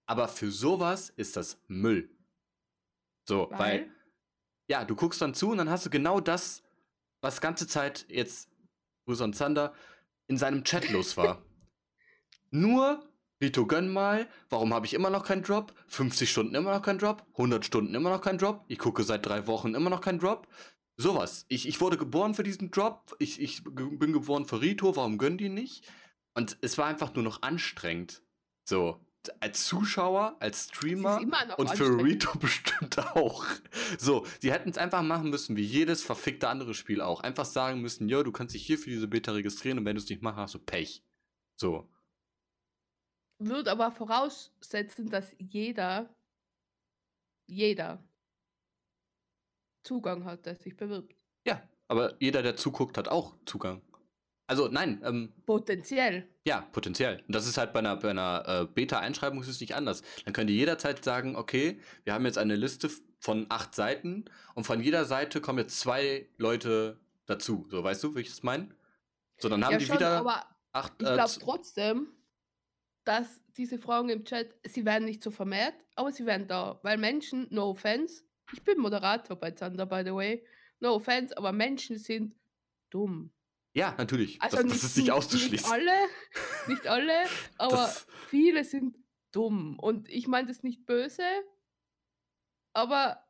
[0.07, 2.09] Aber für sowas ist das Müll.
[3.27, 3.95] So, weil, Weil?
[4.71, 6.63] ja, du guckst dann zu und dann hast du genau das,
[7.21, 8.49] was ganze Zeit jetzt,
[9.05, 9.75] Gruß an Zander,
[10.25, 11.43] in seinem Chat los war.
[12.51, 13.07] Nur,
[13.41, 15.73] Rito, gönn mal, warum habe ich immer noch keinen Drop?
[15.87, 17.25] 50 Stunden immer noch keinen Drop?
[17.33, 18.65] 100 Stunden immer noch keinen Drop?
[18.67, 20.47] Ich gucke seit drei Wochen immer noch keinen Drop?
[20.97, 21.45] Sowas.
[21.47, 23.15] Ich, ich wurde geboren für diesen Drop.
[23.19, 24.97] Ich, ich bin geboren für Rito.
[24.97, 25.89] Warum gönnen die nicht?
[26.33, 28.21] Und es war einfach nur noch anstrengend.
[28.65, 28.99] So.
[29.39, 31.21] Als Zuschauer, als Streamer
[31.57, 32.03] und für.
[32.03, 33.45] Rito bestimmt auch.
[33.97, 37.21] So, sie hätten es einfach machen müssen, wie jedes verfickte andere Spiel auch.
[37.21, 40.01] Einfach sagen müssen, ja, du kannst dich hier für diese Beta registrieren und wenn du
[40.01, 41.03] es nicht machst, hast du Pech.
[41.55, 41.89] So.
[43.39, 46.09] Würde aber voraussetzen, dass jeder,
[47.47, 48.03] jeder
[49.83, 51.15] Zugang hat, der sich bewirbt.
[51.47, 53.81] Ja, aber jeder, der zuguckt, hat auch Zugang.
[54.45, 56.27] Also nein, ähm, Potenziell.
[56.45, 57.23] ja, potenziell.
[57.27, 60.01] Und das ist halt bei einer, bei einer äh, Beta-Einschreibung ist es nicht anders.
[60.25, 64.25] Dann könnt ihr jederzeit sagen, okay, wir haben jetzt eine Liste von acht Seiten
[64.55, 67.67] und von jeder Seite kommen jetzt zwei Leute dazu.
[67.69, 68.69] So, weißt du, wie ich das meine?
[69.37, 70.93] So, dann haben ja, die schon, wieder acht.
[70.99, 72.07] ich äh, glaube z- trotzdem,
[73.09, 76.79] dass diese Fragen im Chat, sie werden nicht so vermehrt, aber sie werden da.
[76.83, 80.45] Weil Menschen, no offense, ich bin Moderator bei Zander, by the way,
[80.79, 82.35] no offense, aber Menschen sind
[82.91, 83.31] dumm.
[83.73, 84.39] ja, natürlich.
[84.41, 85.71] Also das, nicht, das ist nicht auszuschließen.
[85.71, 85.97] Nicht alle,
[86.67, 87.25] nicht alle,
[87.57, 88.97] aber Das- viele sind
[89.31, 89.77] dumm.
[89.79, 91.23] Und ich meine das nicht böse,
[92.73, 93.25] aber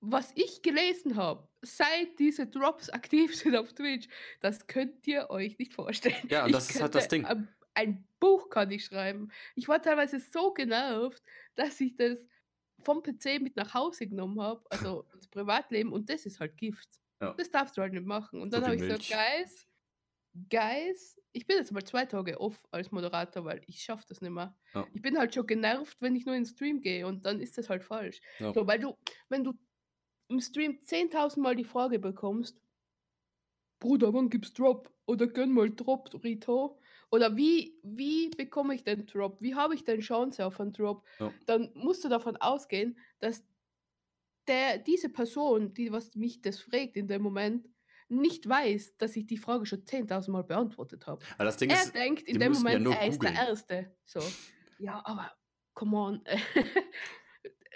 [0.00, 4.08] was ich gelesen habe, seit diese Drops aktiv sind auf Twitch,
[4.40, 6.16] das könnt ihr euch nicht vorstellen.
[6.28, 7.24] Ja, und Ich das ist halt das Ding.
[7.24, 9.30] Ein, ein Buch kann ich schreiben.
[9.54, 11.22] Ich war teilweise so genervt,
[11.54, 12.26] dass ich das
[12.80, 16.88] vom PC mit nach Hause genommen habe, also ins Privatleben, und das ist halt Gift.
[17.20, 17.34] Ja.
[17.34, 18.40] Das darfst du halt nicht machen.
[18.40, 19.08] Und So dann habe ich gesagt.
[19.08, 19.66] Guys,
[20.50, 24.32] Guys, ich bin jetzt mal zwei Tage off als Moderator, weil ich schaffe das nicht
[24.32, 24.56] mehr.
[24.74, 24.86] Ja.
[24.92, 27.56] Ich bin halt schon genervt, wenn ich nur in den Stream gehe und dann ist
[27.56, 28.20] das halt falsch.
[28.40, 28.52] Ja.
[28.52, 28.96] So, weil du,
[29.28, 29.54] wenn du
[30.28, 32.60] im Stream 10.000 Mal die Frage bekommst,
[33.78, 34.92] Bruder, wann gibt's Drop?
[35.06, 36.80] Oder gönn mal Drop, Rito.
[37.10, 39.40] Oder wie, wie bekomme ich den Drop?
[39.40, 41.04] Wie habe ich denn Chance auf einen Drop?
[41.18, 41.32] Ja.
[41.46, 43.42] Dann musst du davon ausgehen, dass
[44.46, 47.68] der, diese Person, die was mich das fragt in dem Moment,
[48.08, 51.24] nicht weiß, dass ich die Frage schon 10.000 Mal beantwortet habe.
[51.38, 51.60] Er ist,
[51.94, 53.32] denkt in dem ja Moment, nur er ist der.
[53.32, 53.96] Erste.
[54.04, 54.20] So.
[54.78, 55.32] Ja, aber
[55.74, 56.24] come on.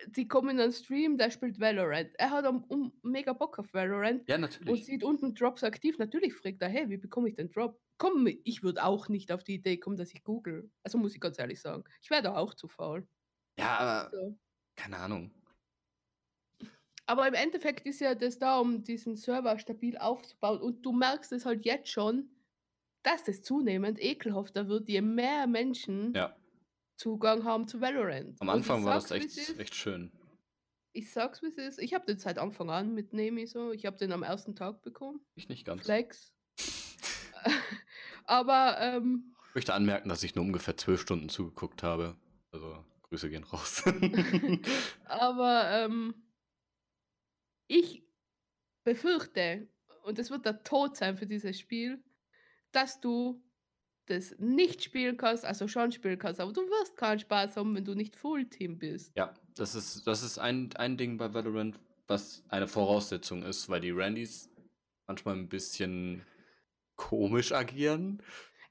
[0.07, 2.11] Die kommen in einen Stream, der spielt Valorant.
[2.19, 4.85] Er hat um, um, mega Bock auf Valorant ja, und natürlich.
[4.87, 5.99] sieht unten Drops aktiv.
[5.99, 7.81] Natürlich fragt er, hey, wie bekomme ich den Drop?
[7.99, 10.71] Komm, ich würde auch nicht auf die Idee kommen, dass ich google.
[10.85, 11.85] Also muss ich ganz ehrlich sagen.
[12.01, 13.07] Ich wäre da auch zu faul.
[13.59, 14.39] Ja, aber So.
[14.77, 15.35] keine Ahnung.
[17.07, 20.61] Aber im Endeffekt ist ja das da, um diesen Server stabil aufzubauen.
[20.61, 22.31] Und du merkst es halt jetzt schon,
[23.03, 26.37] dass es zunehmend ekelhafter wird, je mehr Menschen Ja,
[26.99, 28.41] Zugang haben zu Valorant.
[28.41, 29.59] am Anfang war das echt, ist.
[29.59, 30.11] echt schön.
[30.93, 31.79] Ich sag's, wie es ist.
[31.79, 33.71] Ich habe den seit Anfang an mit Nemi so.
[33.71, 35.21] Ich habe den am ersten Tag bekommen.
[35.37, 35.83] Ich nicht ganz.
[35.83, 36.35] Flex.
[38.25, 42.17] Aber ähm, Ich möchte anmerken, dass ich nur ungefähr zwölf Stunden zugeguckt habe.
[42.51, 43.85] Also, Grüße gehen raus.
[45.05, 46.15] Aber ähm,
[47.69, 48.03] ich
[48.83, 49.69] befürchte,
[50.03, 52.03] und es wird der Tod sein für dieses Spiel,
[52.73, 53.41] dass du
[54.09, 57.85] das nicht spielen kannst, also schon spielen kannst, aber du wirst keinen Spaß haben, wenn
[57.85, 59.13] du nicht Fullteam bist.
[59.17, 63.81] ja, das ist, das ist ein, ein Ding bei Valorant, was eine Voraussetzung ist, weil
[63.81, 64.51] die Randys
[65.07, 66.25] manchmal ein bisschen
[66.97, 68.23] komisch agieren.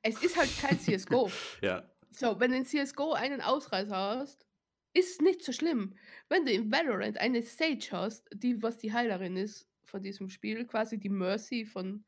[0.01, 1.29] Es ist halt kein CSGO.
[1.61, 4.45] Ja, So, wenn du in CSGO einen Ausreißer hast,
[4.93, 5.95] ist es nicht so schlimm.
[6.29, 10.65] Wenn du in Valorant eine Sage hast, die was die Heilerin ist von diesem Spiel,
[10.65, 12.05] quasi die Mercy von,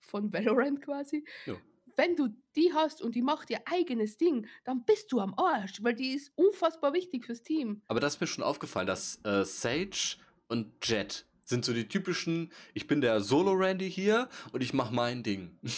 [0.00, 1.24] von Valorant quasi.
[1.46, 1.56] Ja.
[1.96, 5.82] Wenn du die hast und die macht ihr eigenes Ding, dann bist du am Arsch,
[5.82, 7.82] weil die ist unfassbar wichtig fürs Team.
[7.88, 10.16] aber das ist mir schon aufgefallen, dass äh, Sage
[10.48, 15.22] und Jet sind so die typischen, ich bin der Solo-Randy hier und ich mach mein
[15.22, 15.58] Ding.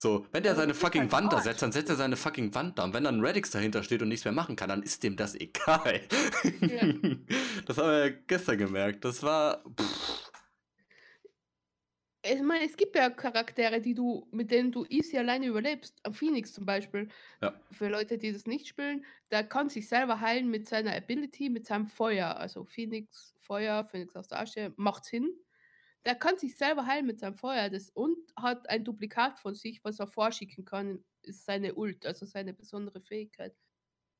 [0.00, 2.54] So, wenn der Aber seine fucking halt Wand da setzt, dann setzt er seine fucking
[2.54, 2.84] Wand da.
[2.84, 5.34] Und wenn dann Radix dahinter steht und nichts mehr machen kann, dann ist dem das
[5.34, 6.02] egal.
[6.60, 6.86] Ja.
[7.66, 9.04] Das haben wir ja gestern gemerkt.
[9.04, 9.64] Das war.
[9.76, 10.27] Pff,
[12.22, 16.00] Ich meine, es gibt ja Charaktere, die du, mit denen du easy alleine überlebst.
[16.02, 17.08] Am Phoenix zum Beispiel.
[17.40, 17.54] Ja.
[17.70, 21.66] Für Leute, die das nicht spielen, der kann sich selber heilen mit seiner Ability, mit
[21.66, 22.36] seinem Feuer.
[22.36, 25.30] Also Phoenix, Feuer, Phoenix aus der Asche, macht Sinn.
[26.04, 29.84] Der kann sich selber heilen mit seinem Feuer das, und hat ein Duplikat von sich,
[29.84, 33.54] was er vorschicken kann, ist seine Ult, also seine besondere Fähigkeit.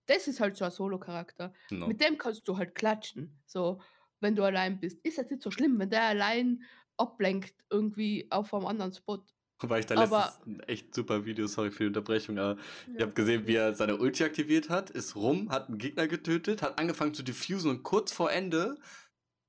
[0.07, 1.53] Das ist halt so ein Solo-Charakter.
[1.71, 1.87] no.
[1.87, 3.41] Mit dem kannst du halt klatschen.
[3.47, 3.81] So,
[4.21, 5.05] wenn du allein bist.
[5.05, 6.63] Ist das nicht so schlimm, wenn der allein
[6.99, 9.23] ablenkt irgendwie auf einem anderen Spot.
[9.61, 12.95] Weil ich da letztens ein echt super Video, sorry für die Unterbrechung, aber ja.
[12.95, 16.63] ich habe gesehen, wie er seine Ulti aktiviert hat, ist rum, hat einen Gegner getötet,
[16.63, 18.77] hat angefangen zu diffusen und kurz vor Ende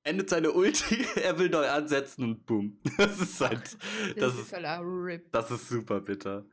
[0.02, 2.80] endet seine Ulti, er will neu ansetzen und boom.
[2.96, 3.76] Das ist halt, das,
[4.16, 6.44] das ist, halt das ist super bitter.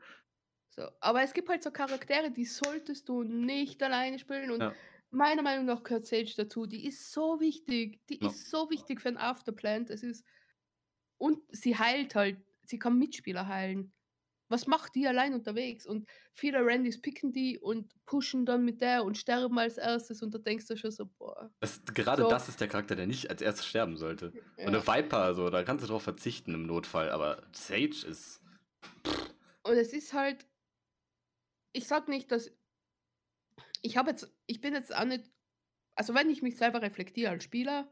[0.70, 4.74] So, aber es gibt halt so Charaktere, die solltest du nicht alleine spielen und ja.
[5.10, 6.68] meiner Meinung nach gehört Sage dazu.
[6.68, 8.28] Die ist so wichtig, die ja.
[8.28, 9.90] ist so wichtig für ein Afterplant.
[9.90, 10.24] Es ist
[11.18, 13.92] und sie heilt halt, sie kann Mitspieler heilen.
[14.50, 15.86] Was macht die allein unterwegs?
[15.86, 20.34] Und viele Randys picken die und pushen dann mit der und sterben als erstes und
[20.34, 21.52] da denkst du schon so, boah.
[21.60, 22.30] Das, gerade so.
[22.30, 24.32] das ist der Charakter, der nicht als erstes sterben sollte.
[24.58, 24.68] Ja.
[24.68, 28.42] Und eine Viper, so, da kannst du drauf verzichten im Notfall, aber Sage ist.
[29.06, 29.36] Pff.
[29.64, 30.46] Und es ist halt,
[31.74, 32.50] ich sag nicht, dass
[33.82, 35.30] ich habe jetzt, ich bin jetzt auch nicht,
[35.96, 37.92] also wenn ich mich selber reflektiere als Spieler,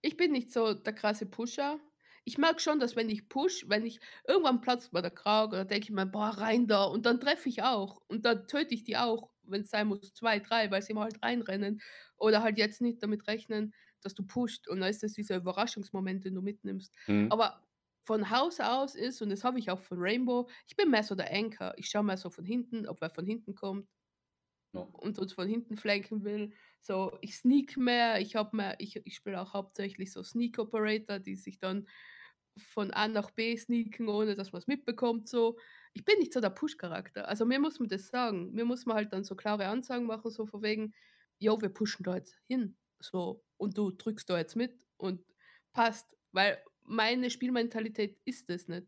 [0.00, 1.80] ich bin nicht so der krasse Pusher.
[2.24, 5.68] Ich merke schon, dass wenn ich push, wenn ich irgendwann platzt mir der Kragen, dann
[5.68, 8.84] denke ich mir, boah, rein da und dann treffe ich auch und dann töte ich
[8.84, 11.82] die auch, wenn es sein muss, zwei, drei, weil sie mal halt reinrennen
[12.16, 16.24] oder halt jetzt nicht damit rechnen, dass du pusht und dann ist das dieser Überraschungsmoment,
[16.24, 16.94] den du mitnimmst.
[17.06, 17.30] Mhm.
[17.30, 17.62] Aber
[18.04, 21.14] von Haus aus ist, und das habe ich auch von Rainbow, ich bin mehr so
[21.14, 21.72] der Anchor.
[21.78, 23.88] Ich schaue mehr so von hinten, ob wer von hinten kommt
[24.72, 24.88] no.
[24.92, 26.52] und uns von hinten flanken will.
[26.80, 31.18] So, ich sneak mehr, ich habe mehr, ich, ich spiele auch hauptsächlich so Sneak Operator,
[31.18, 31.88] die sich dann
[32.56, 35.28] von A nach B sneaken, ohne dass man es mitbekommt.
[35.28, 35.58] So.
[35.92, 37.28] Ich bin nicht so der Push-Charakter.
[37.28, 38.52] Also mir muss man das sagen.
[38.52, 40.94] Mir muss man halt dann so klare Ansagen machen, so von wegen,
[41.38, 42.76] jo, wir pushen da jetzt hin.
[43.00, 45.24] So, und du drückst da jetzt mit und
[45.72, 46.16] passt.
[46.32, 48.86] Weil meine Spielmentalität ist das nicht.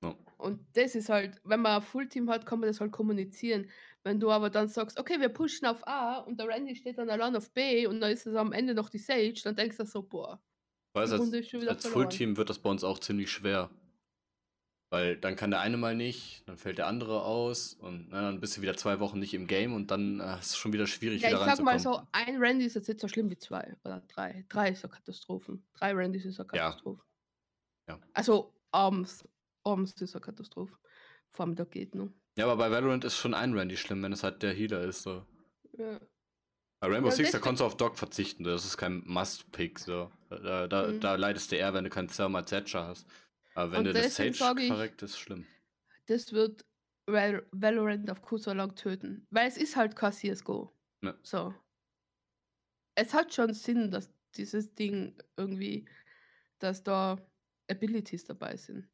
[0.00, 0.18] No.
[0.36, 3.70] Und das ist halt, wenn man ein Fullteam hat, kann man das halt kommunizieren.
[4.02, 7.08] Wenn du aber dann sagst, okay, wir pushen auf A und der Randy steht dann
[7.08, 9.86] allein auf B und dann ist es am Ende noch die Sage, dann denkst du
[9.86, 10.42] so, boah.
[10.94, 13.70] Weißt, als, als Fullteam wird das bei uns auch ziemlich schwer.
[14.90, 18.38] Weil dann kann der eine mal nicht, dann fällt der andere aus und na, dann
[18.38, 20.86] bist du wieder zwei Wochen nicht im Game und dann äh, ist es schon wieder
[20.86, 23.36] schwierig, ja, wieder ich sag mal so, ein Randy ist jetzt nicht so schlimm wie
[23.36, 24.44] zwei oder drei.
[24.48, 25.66] Drei ist ja Katastrophen.
[25.72, 27.02] Drei Randys ist ja Katastrophe.
[27.88, 27.94] Ja.
[27.96, 28.00] ja.
[28.12, 29.28] Also abends,
[29.64, 30.76] abends ist ja Katastrophe.
[31.32, 32.10] Vor allem da geht noch.
[32.38, 35.02] Ja, aber bei Valorant ist schon ein Randy schlimm, wenn es halt der Healer ist.
[35.02, 35.26] So.
[35.76, 35.98] Ja.
[36.84, 38.44] Bei Rainbow Six, da konntest du auf Doc verzichten.
[38.44, 39.78] Das ist kein Must-Pick.
[39.78, 40.12] So.
[40.28, 41.00] Da, da, mhm.
[41.00, 43.06] da leidest du eher, wenn du keinen Thermal Thatcher hast.
[43.54, 45.46] Aber wenn Und du das Sage korrekt ist, schlimm.
[46.06, 46.66] Das wird
[47.06, 49.26] Val Valorant auf kurz oder lang töten.
[49.30, 50.70] Weil es ist halt kein CSGO.
[51.02, 51.14] Ja.
[51.22, 51.54] So.
[52.96, 55.88] Es hat schon Sinn, dass dieses Ding irgendwie,
[56.58, 57.16] dass da
[57.70, 58.86] Abilities dabei sind.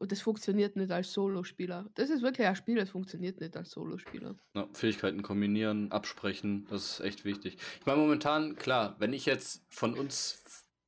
[0.00, 1.90] Und das funktioniert nicht als Solospieler.
[1.94, 4.34] Das ist wirklich ein Spiel, das funktioniert nicht als Solospieler.
[4.56, 7.58] Ja, Fähigkeiten kombinieren, absprechen, das ist echt wichtig.
[7.78, 10.42] Ich meine, momentan, klar, wenn ich jetzt von uns,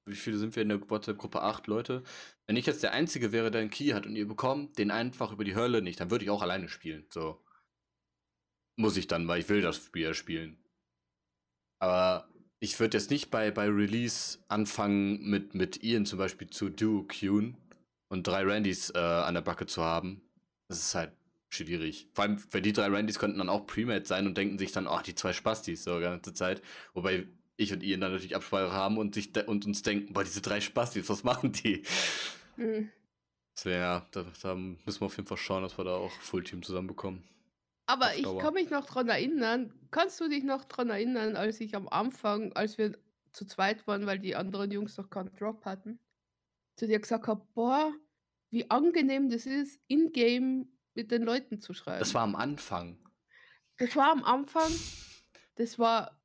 [0.06, 1.42] wie viele sind wir in der WhatsApp-Gruppe?
[1.42, 2.02] Acht Leute.
[2.46, 5.30] Wenn ich jetzt der Einzige wäre, der einen Key hat und ihr bekommt den einfach
[5.30, 7.04] über die Hölle nicht, dann würde ich auch alleine spielen.
[7.10, 7.38] So.
[8.78, 10.56] Muss ich dann, weil ich will das Spiel spielen.
[11.80, 16.70] Aber ich würde jetzt nicht bei, bei Release anfangen, mit, mit Ian zum Beispiel zu
[16.70, 17.58] duo-queuen
[18.12, 20.20] und drei Randys äh, an der Backe zu haben,
[20.68, 21.12] das ist halt
[21.48, 22.08] schwierig.
[22.12, 24.86] Vor allem, weil die drei Randys könnten dann auch Premade sein und denken sich dann,
[24.86, 26.60] ach, die zwei Spastis so die ganze Zeit.
[26.92, 30.42] Wobei ich und Ian dann natürlich Absprache haben und, sich und uns denken, boah, diese
[30.42, 31.84] drei Spastis, was machen die?
[32.58, 32.90] Mhm.
[33.64, 37.22] ja, da, da, müssen wir auf jeden Fall schauen, dass wir da auch Fullteam zusammenbekommen.
[37.86, 41.74] Aber ich kann mich noch dran erinnern, kannst du dich noch dran erinnern, als ich
[41.74, 42.92] am Anfang, als wir
[43.32, 45.98] zu zweit waren, weil die anderen Jungs noch keinen Drop hatten,
[46.82, 47.94] zu dir gesagt habe, boah,
[48.50, 52.00] wie angenehm das ist, in-game mit den Leuten zu schreiben.
[52.00, 52.98] Das war am Anfang.
[53.76, 54.72] Das war am Anfang.
[55.54, 56.20] Das war,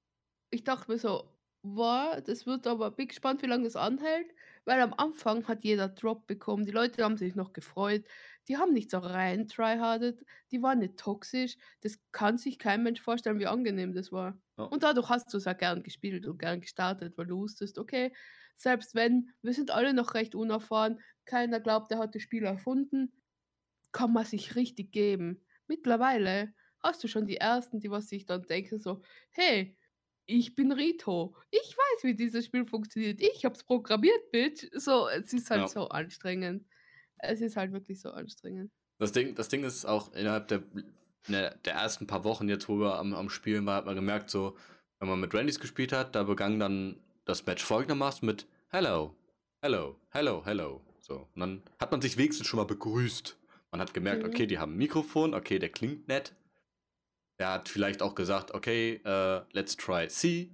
[0.50, 4.34] ich dachte mir so, boah, das wird aber, bin gespannt, wie lange das anhält,
[4.66, 8.04] weil am Anfang hat jeder Drop bekommen, die Leute haben sich noch gefreut,
[8.48, 13.02] die haben nicht so rein tryhardet, die waren nicht toxisch, das kann sich kein Mensch
[13.02, 14.40] vorstellen, wie angenehm das war.
[14.58, 14.66] Ja.
[14.66, 18.14] Und dadurch hast du es ja gern gespielt und gern gestartet, weil du wusstest, okay,
[18.56, 23.14] selbst wenn, wir sind alle noch recht unerfahren, keiner glaubt, er hat das Spiel erfunden,
[23.92, 25.46] kann man sich richtig geben.
[25.68, 29.78] Mittlerweile hast du schon die Ersten, die was sich dann denken so, hey,
[30.26, 34.68] ich bin Rito, ich weiß, wie dieses Spiel funktioniert, ich hab's programmiert, Bitch.
[34.74, 35.68] So, es ist halt ja.
[35.68, 36.66] so anstrengend.
[37.20, 38.72] Es ist halt wirklich so anstrengend.
[39.00, 40.64] Das Ding, das Ding ist auch innerhalb der,
[41.28, 44.30] der, der ersten paar Wochen jetzt, wo wir am, am Spielen waren, hat man gemerkt,
[44.30, 44.58] so,
[45.00, 49.16] wenn man mit Randys gespielt hat, da begann dann das Match folgendermaßen mit Hello,
[49.62, 50.82] Hello, Hello, Hello.
[51.00, 53.38] So, und dann hat man sich wenigstens schon mal begrüßt.
[53.72, 54.30] Man hat gemerkt, mhm.
[54.30, 56.34] okay, die haben ein Mikrofon, okay, der klingt nett.
[57.40, 60.50] Der hat vielleicht auch gesagt, okay, uh, let's try C.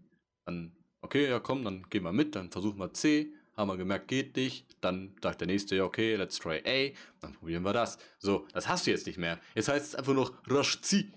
[0.46, 3.34] Dann, okay, ja komm, dann gehen wir mit, dann versuchen wir C.
[3.56, 4.66] haben wir gemerkt, geht nicht.
[4.82, 6.94] Dann sagt der nächste, ja, okay, let's try A.
[7.22, 7.98] Dann probieren wir das.
[8.20, 9.40] So, das hast du jetzt nicht mehr.
[9.56, 11.12] Jetzt heißt es einfach noch Rush C.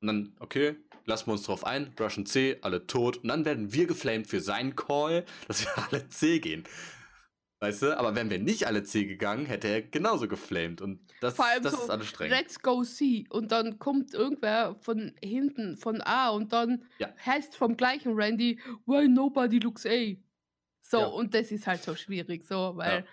[0.00, 3.18] Und dann, okay, lassen wir uns drauf ein, rushen C, alle tot.
[3.18, 6.64] Und dann werden wir geflamed für seinen Call, dass wir alle C gehen.
[7.60, 10.80] Weißt du, aber wären wir nicht alle C gegangen, hätte er genauso geflamed.
[10.80, 12.36] Und das, das so, ist anstrengend.
[12.36, 13.24] Let's go C.
[13.30, 17.14] Und dann kommt irgendwer von hinten, von A und dann Ja.
[17.24, 20.16] heißt vom gleichen Randy, why nobody looks A.
[20.82, 21.06] So, Ja.
[21.06, 23.06] und das ist halt so schwierig, so, weil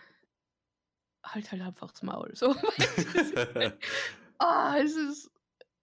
[1.23, 2.31] halt halt einfach das Maul.
[2.35, 2.55] So,
[4.39, 5.31] ah, es ist.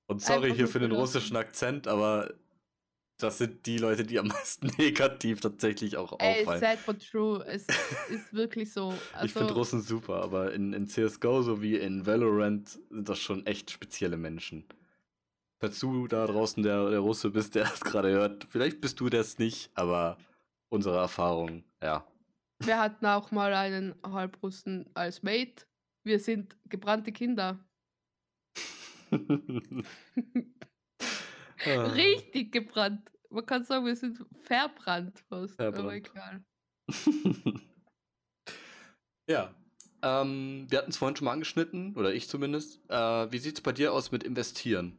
[0.09, 2.35] Und sorry hier für den russischen Akzent, aber
[3.19, 6.61] das sind die Leute, die am meisten negativ tatsächlich auch Ey, auffallen.
[6.61, 7.43] sad but true.
[7.47, 7.67] Es
[8.11, 8.93] ist wirklich so.
[9.25, 13.47] ich finde Also, Russen super, aber in, in CSGO sowie in Valorant sind das schon
[13.47, 14.65] echt spezielle Menschen.
[15.59, 19.09] Falls du da draußen der, der Russe bist, der das gerade hört, vielleicht bist du
[19.09, 20.19] das nicht, aber
[20.69, 22.07] unsere Erfahrung, ja.
[22.59, 25.67] wir hatten auch mal einen Halbrussen als Mate.
[26.05, 27.59] Wir sind gebrannte Kinder.
[31.65, 31.87] Ah.
[31.87, 33.11] Richtig gebrannt.
[33.31, 35.59] Man kann sagen, wir sind verbrannt fast.
[35.59, 36.07] Aber Verbrannt.
[36.07, 36.45] egal.
[39.29, 39.55] ja.
[40.03, 42.81] Ähm, wir hatten es vorhin schon mal angeschnitten, oder ich zumindest.
[42.89, 44.99] Äh, wie sieht es bei dir aus mit Investieren?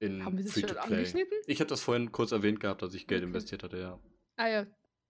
[0.00, 0.96] In Haben wir das schon Free-to-Play?
[0.96, 1.38] angeschnitten?
[1.46, 3.28] Ich hatte das vorhin kurz erwähnt gehabt, dass ich Geld Okay.
[3.28, 3.98] investiert hatte, ja.
[4.36, 4.66] Ah ja,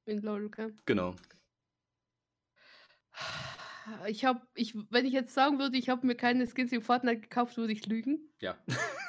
[0.07, 0.73] in LOL, okay.
[0.87, 1.15] Genau.
[4.09, 7.21] Ich habe, ich, wenn ich jetzt sagen würde, ich habe mir keine Skins in Fortnite
[7.23, 8.31] gekauft, würde ich lügen.
[8.41, 8.59] Ja.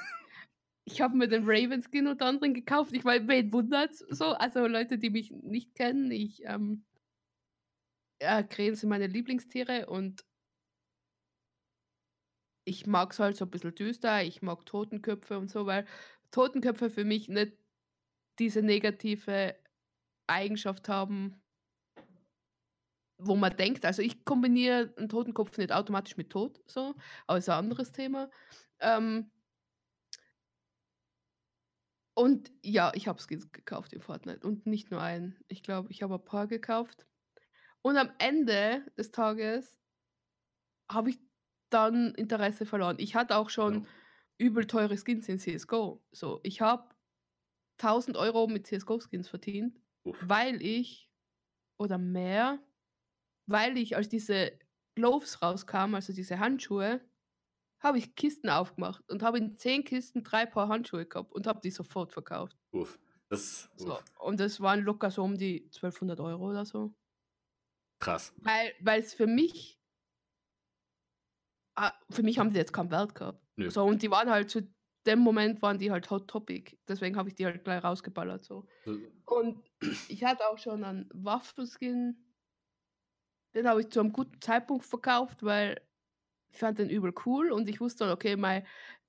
[0.83, 2.93] Ich habe mir den Raven Skin unter anderem gekauft.
[2.95, 4.25] Ich meine, wen wundert's so?
[4.33, 6.85] Also Leute, die mich nicht kennen, ich, ähm,
[8.19, 10.25] ja, Krähen sind meine Lieblingstiere und
[12.63, 14.23] ich mag es halt so ein bisschen düster.
[14.23, 15.85] Ich mag Totenköpfe und so, weil
[16.31, 17.53] Totenköpfe für mich nicht
[18.39, 19.55] diese negative
[20.27, 21.41] Eigenschaft haben,
[23.17, 23.85] wo man denkt.
[23.85, 26.95] Also ich kombiniere einen Totenkopf nicht automatisch mit Tod, so,
[27.27, 28.29] aber ist ein anderes Thema.
[28.79, 29.31] Ähm,
[32.13, 35.37] und ja, ich habe Skins gekauft in Fortnite und nicht nur einen.
[35.47, 37.05] Ich glaube, ich habe ein paar gekauft.
[37.81, 39.79] Und am Ende des Tages
[40.89, 41.19] habe ich
[41.73, 42.97] dann Interesse verloren.
[42.99, 43.87] Ich hatte auch schon Ja.
[44.37, 46.03] übel teure Skins in CSGO.
[46.11, 46.89] So, ich habe
[47.77, 50.17] 1000 Euro mit CSGO-Skins verdient, Uff.
[50.21, 51.09] weil ich,
[51.77, 52.59] oder mehr,
[53.47, 54.51] weil ich, als diese
[54.95, 57.01] Gloves rauskamen, also diese Handschuhe,
[57.79, 61.61] habe ich Kisten aufgemacht und habe in 10 Kisten drei Paar Handschuhe gehabt und habe
[61.61, 62.55] die sofort verkauft.
[62.71, 62.99] Uff.
[63.29, 63.93] Das So.
[63.93, 64.03] uff.
[64.19, 66.93] Und das waren locker so um die 1200 Euro oder so.
[67.99, 68.33] krass.
[68.37, 69.80] Weil es für mich
[71.81, 73.43] ah, für mich haben die jetzt keinen Wert gehabt.
[73.55, 73.69] Nö.
[73.69, 74.61] So, und die waren halt zu
[75.05, 76.77] dem Moment waren die halt Hot Topic.
[76.87, 78.43] Deswegen habe ich die halt gleich rausgeballert.
[78.43, 78.67] So.
[79.25, 79.63] Und
[80.07, 82.23] ich hatte auch schon einen Waffenskin.
[83.55, 85.81] Den habe ich zu einem guten Zeitpunkt verkauft, weil
[86.51, 88.63] ich fand den übel cool und ich wusste dann, okay, mein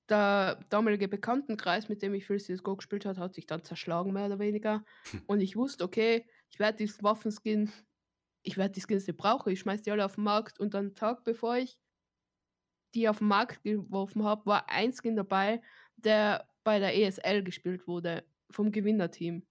[0.08, 4.26] der damalige Bekanntenkreis, mit dem ich viel CSGO gespielt habe, hat sich dann zerschlagen, mehr
[4.26, 4.84] oder weniger.
[5.26, 7.72] Und ich wusste, okay, ich werde diesen Waffenskin,
[8.42, 10.94] ich werde die Skins nicht brauchen, ich schmeiß die alle auf den Markt und dann
[10.96, 11.78] Tag bevor ich
[12.94, 15.62] die auf den Markt geworfen habe, war ein Skin dabei,
[15.96, 19.46] der bei der ESL gespielt wurde, vom Gewinnerteam.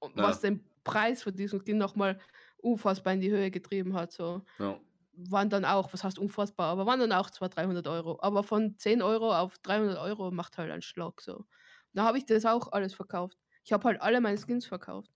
[0.00, 0.22] Und Ja.
[0.22, 2.20] was den Preis für diesen Skin nochmal
[2.58, 4.12] unfassbar in die Höhe getrieben hat.
[4.12, 4.80] So Ja.
[5.12, 8.18] waren dann auch, was heißt unfassbar, aber waren dann auch zwar 300 Euro.
[8.22, 11.46] Aber von 10 Euro auf 300 Euro macht halt einen Schlag so.
[11.94, 13.38] Da habe ich das auch alles verkauft.
[13.64, 15.10] Ich habe halt alle meine Skins verkauft.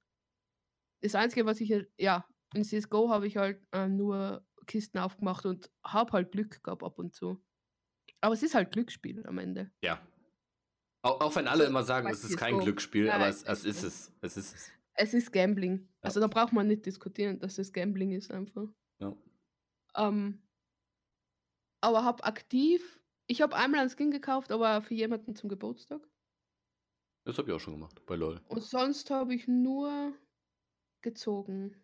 [1.01, 5.45] Das Einzige, was ich, halt- ja, in CSGO habe ich halt äh, nur Kisten aufgemacht
[5.47, 7.43] und habe halt Glück gehabt ab und zu.
[8.23, 9.71] Aber es ist halt Glücksspiel am Ende.
[9.83, 10.01] Ja.
[11.03, 12.65] Auch, auch wenn alle So, immer sagen, es ist kein CS:GO.
[12.65, 14.13] Glücksspiel, Nein, aber es, es ist es.
[14.21, 14.73] Es ist es.
[14.95, 15.89] Es ist Gambling.
[16.01, 18.69] Also da braucht man nicht diskutieren, dass es Gambling ist einfach.
[19.01, 19.17] Ja.
[19.97, 20.43] Ähm,
[21.81, 26.01] aber habe aktiv, ich habe einmal einen Skin gekauft, aber für jemanden zum Geburtstag.
[27.25, 28.41] Das habe ich auch schon gemacht bei LOL.
[28.49, 30.13] Und sonst habe ich nur
[31.01, 31.83] gezogen.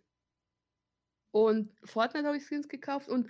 [1.33, 3.09] Und Fortnite habe ich Skins gekauft.
[3.09, 3.29] Und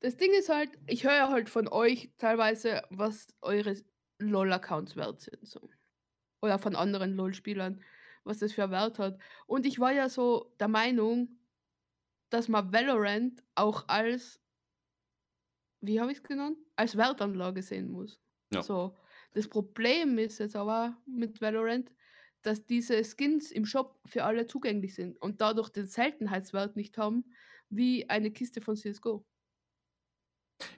[0.00, 3.76] das Ding ist halt, ich höre halt von euch teilweise, was eure
[4.18, 5.46] LOL-Accounts wert sind.
[5.46, 5.68] So.
[6.42, 7.82] Oder von anderen LOL-Spielern,
[8.24, 9.18] was das für Wert hat.
[9.46, 11.38] Und ich war ja so der Meinung,
[12.30, 14.40] dass man Valorant auch als,
[15.80, 16.58] wie habe ich es genannt?
[16.76, 18.20] Als Wertanlage sehen muss.
[18.52, 18.62] Ja.
[18.62, 18.96] So.
[19.32, 21.92] Das Problem ist jetzt aber mit Valorant,
[22.42, 27.24] dass diese Skins im Shop für alle zugänglich sind und dadurch den Seltenheitswert nicht haben,
[27.68, 29.26] wie eine Kiste von CSGO.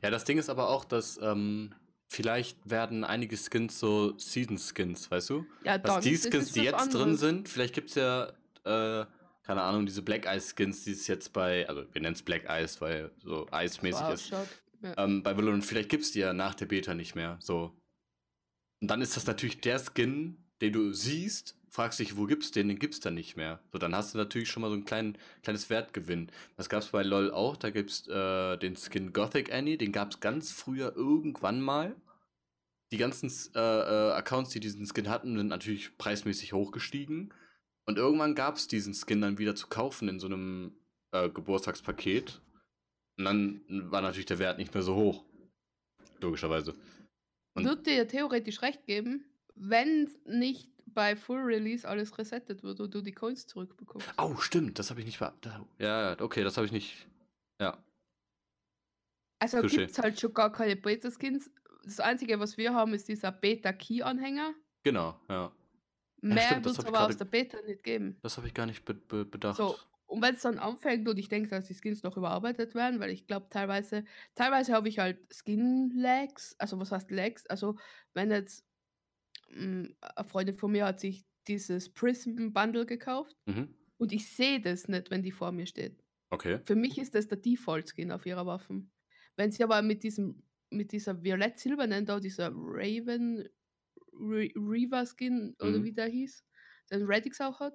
[0.03, 1.75] Ja, das Ding ist aber auch, dass ähm,
[2.09, 5.47] vielleicht werden einige Skins so Season-Skins, weißt du?
[5.65, 7.21] Ja, Dass dann, die Skins, die jetzt drin anderes.
[7.21, 8.33] sind, vielleicht gibt es ja
[8.65, 9.07] äh,
[9.45, 12.45] keine Ahnung, diese Black Ice Skins, die es jetzt bei, also wir nennen es Black
[12.49, 14.33] Ice, weil so eismäßig ist.
[14.33, 14.49] ausschaut.
[14.83, 15.05] Ja.
[15.05, 17.39] Ähm, bei Valorant, vielleicht gibt es die ja nach der Beta nicht mehr.
[17.41, 17.77] So.
[18.81, 22.69] Und dann ist das natürlich der Skin, den du siehst, fragst dich, wo gibt's den,
[22.69, 23.59] den gibt's dann nicht mehr.
[23.73, 26.31] So, dann hast du natürlich schon mal so ein kleinen, kleines Wertgewinn.
[26.57, 30.53] Das gab's bei LOL auch, da gibt's äh, den Skin Gothic Annie, den gab's ganz
[30.53, 31.97] früher irgendwann mal.
[32.93, 37.33] Die ganzen äh, äh, Accounts, die diesen Skin hatten, sind natürlich preismäßig hochgestiegen.
[37.87, 40.77] Und irgendwann gab's diesen Skin dann wieder zu kaufen in so einem
[41.13, 42.43] äh, Geburtstagspaket.
[43.19, 45.25] Und dann war natürlich der Wert nicht mehr so hoch.
[46.21, 46.75] Logischerweise.
[47.55, 52.95] Und Wird dir theoretisch recht geben, wenn nicht bei Full Release alles resettet wird und
[52.95, 54.09] du die Coins zurückbekommst.
[54.19, 55.53] Oh, stimmt, das habe ich nicht beachtet.
[55.79, 57.07] Ja, ja, okay, das habe ich nicht.
[57.61, 57.83] Ja.
[59.39, 61.51] Also gibt es halt schon gar keine Beta-Skins.
[61.85, 64.55] Das Einzige, was wir haben, ist dieser Beta-Key-Anhänger.
[64.85, 65.53] Genau, ja.
[66.21, 68.19] Mehr das wird es aber grade- aus der Beta nicht geben.
[68.23, 69.57] Das habe ich gar nicht be be bedacht.
[69.57, 69.77] So,
[70.07, 73.11] und wenn es dann anfängt und ich denke, dass die Skins noch überarbeitet werden, weil
[73.11, 74.05] ich glaube, teilweise,
[74.37, 77.47] teilweise habe ich halt Skin-Lags, also was heißt Lags?
[77.47, 77.77] Also,
[78.15, 78.65] wenn jetzt
[79.55, 79.95] eine
[80.29, 83.75] Freundin von mir hat sich dieses Prism-Bundle gekauft Mhm.
[83.99, 86.03] und ich sehe das nicht, wenn die vor mir steht.
[86.33, 86.61] Okay.
[86.65, 88.93] Für mich ist das der Default-Skin auf ihrer Waffen.
[89.37, 93.49] Wenn sie aber mit diesem, mit dieser violett-silbernen da, dieser Raven
[94.15, 95.85] Re Reaver-Skin oder Mhm.
[95.85, 96.45] wie der hieß,
[96.93, 97.75] den Radix auch hat,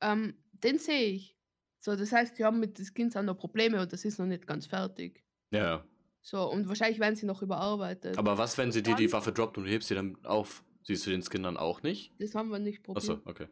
[0.00, 1.38] ähm, den sehe ich.
[1.80, 4.26] So, das heißt, die haben mit den Skins auch noch Probleme und das ist noch
[4.26, 5.24] nicht ganz fertig.
[5.50, 5.86] Ja.
[6.20, 8.18] So, und wahrscheinlich werden sie noch überarbeitet.
[8.18, 10.64] Aber was, wenn sie dir die Dann- Waffe droppt und du hebst sie dann auf?
[10.82, 12.12] Siehst du den Skin dann auch nicht?
[12.18, 13.02] das haben wir nicht probiert.
[13.10, 13.48] Achso, okay.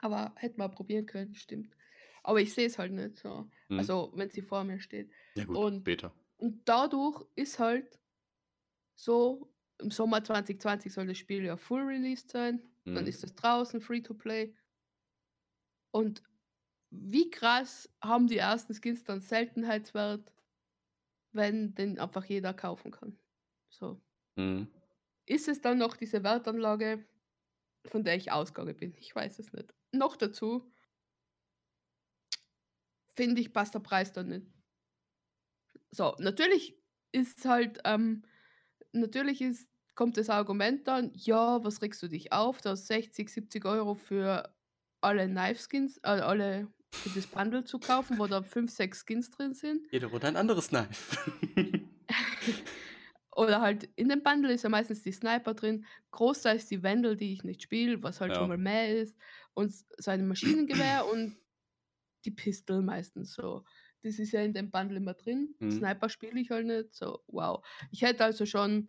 [0.00, 1.74] Aber hätten wir probieren können, stimmt.
[2.22, 3.48] Aber ich sehe es halt nicht so.
[3.68, 3.78] Mhm.
[3.78, 5.10] Also, wenn sie vor mir steht.
[5.36, 6.12] ja, gut, und- Beta.
[6.38, 7.98] Und dadurch ist halt
[8.94, 12.62] so, im Sommer 2020 soll das Spiel ja full released sein.
[12.84, 13.08] Dann Mhm.
[13.08, 14.54] ist es draußen, free to play.
[15.90, 16.22] Und
[16.90, 20.32] wie krass haben die ersten Skins dann Seltenheitswert,
[21.32, 23.18] wenn den einfach jeder kaufen kann.
[23.68, 24.00] So.
[24.36, 24.68] Mhm.
[25.26, 27.04] Ist es dann noch diese Wertanlage,
[27.86, 28.94] von der ich ausgegangen bin?
[28.98, 29.74] Ich weiß es nicht.
[29.92, 30.70] Noch dazu
[33.16, 34.46] finde ich, passt der Preis dann nicht.
[35.90, 36.78] So, natürlich
[37.12, 38.22] ist halt, ähm,
[38.92, 43.64] natürlich ist, kommt das Argument dann, ja, was regst du dich auf, da 60, 70
[43.64, 44.54] Euro für
[45.00, 46.68] alle Knife Skins, äh, alle
[47.02, 49.86] für das Bundle zu kaufen, wo da 5, 6 Skins drin sind.
[49.92, 51.18] Jede Runde ein anderes Knife.
[53.34, 57.34] Oder halt in dem Bundle ist ja meistens die Sniper drin, großteils die Wendel, die
[57.34, 58.38] ich nicht spiele, was halt Ja.
[58.38, 59.16] schon mal mehr ist,
[59.52, 61.36] und s- sein Maschinengewehr und
[62.24, 63.64] die Pistol meistens so.
[64.02, 65.54] Das ist ja in dem Bundle immer drin.
[65.58, 65.70] Mhm.
[65.70, 67.64] Sniper spiele ich halt nicht, so wow.
[67.90, 68.88] Ich hätte also schon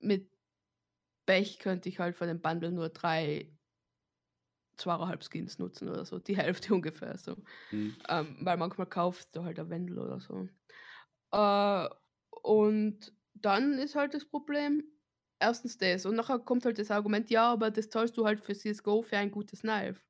[0.00, 0.28] mit
[1.26, 3.52] Pech könnte ich halt von dem Bundle nur drei,
[4.82, 7.36] zweieinhalb Skins nutzen oder so, die Hälfte ungefähr so.
[7.70, 7.96] Mhm.
[8.08, 10.48] Ähm, weil manchmal kaufst du halt ein Wendel oder so.
[11.32, 11.88] Äh,
[12.42, 14.84] und dann ist halt das Problem,
[15.40, 16.06] erstens das.
[16.06, 19.16] Und nachher kommt halt das Argument, ja, aber das zahlst du halt für CSGO für
[19.16, 20.02] ein gutes Knife.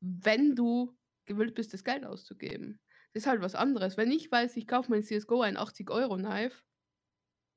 [0.00, 2.80] Wenn du gewillt bist, das Geld auszugeben.
[3.12, 3.96] Das ist halt was anderes.
[3.96, 6.64] Wenn ich weiß, ich kaufe mein CSGO ein 80-Euro-Knife,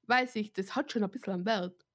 [0.08, 1.87] weiß ich, das hat schon ein bisschen an Wert.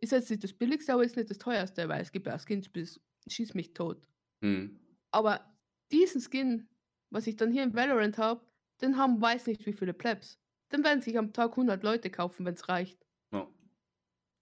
[0.00, 2.68] Ist jetzt nicht das billigste, aber ist nicht das teuerste, weil es gibt ja Skins
[2.68, 4.08] bis schieß mich tot.
[4.40, 4.78] Mhm.
[5.10, 5.56] Aber
[5.92, 6.68] diesen Skin,
[7.10, 8.46] was ich dann hier in Valorant habe,
[8.80, 10.38] den haben weiß nicht wie viele Plebs.
[10.72, 13.06] Den werden sich am Tag 100 Leute kaufen, wenn es reicht.
[13.32, 13.48] Ja.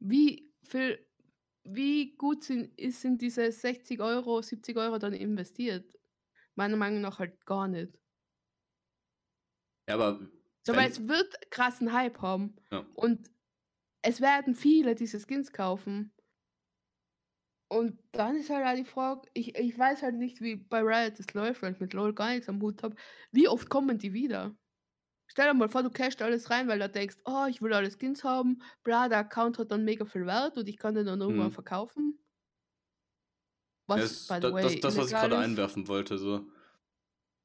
[0.01, 1.07] Wie viel,
[1.65, 5.99] wie gut sind, ist, diese 60 Euro, 70 Euro dann investiert?
[6.57, 7.99] Meiner Meinung nach halt gar nicht.
[9.89, 10.21] ja, aber
[10.67, 12.57] So, weil es wird krassen Hype haben.
[12.71, 12.87] Ja.
[12.95, 13.31] Und
[14.05, 16.13] es werden viele diese Skins kaufen.
[17.69, 21.19] Und dann ist halt auch die Frage, ich, ich weiß halt nicht, wie bei Riot
[21.19, 22.95] das läuft, weil ich mit LOL gar nichts am Hut habe.
[23.33, 24.57] Wie oft kommen die wieder?
[25.29, 27.91] Stell dir mal vor, du cashst alles rein, weil du denkst, oh, ich will alle
[27.91, 31.21] Skins haben, bla, der Account hat dann mega viel Wert und ich kann den dann
[31.23, 31.53] irgendwann Mhm.
[31.53, 32.19] verkaufen.
[33.87, 36.47] Was, das, by the da, way, das, das, was ich gerade einwerfen wollte, so.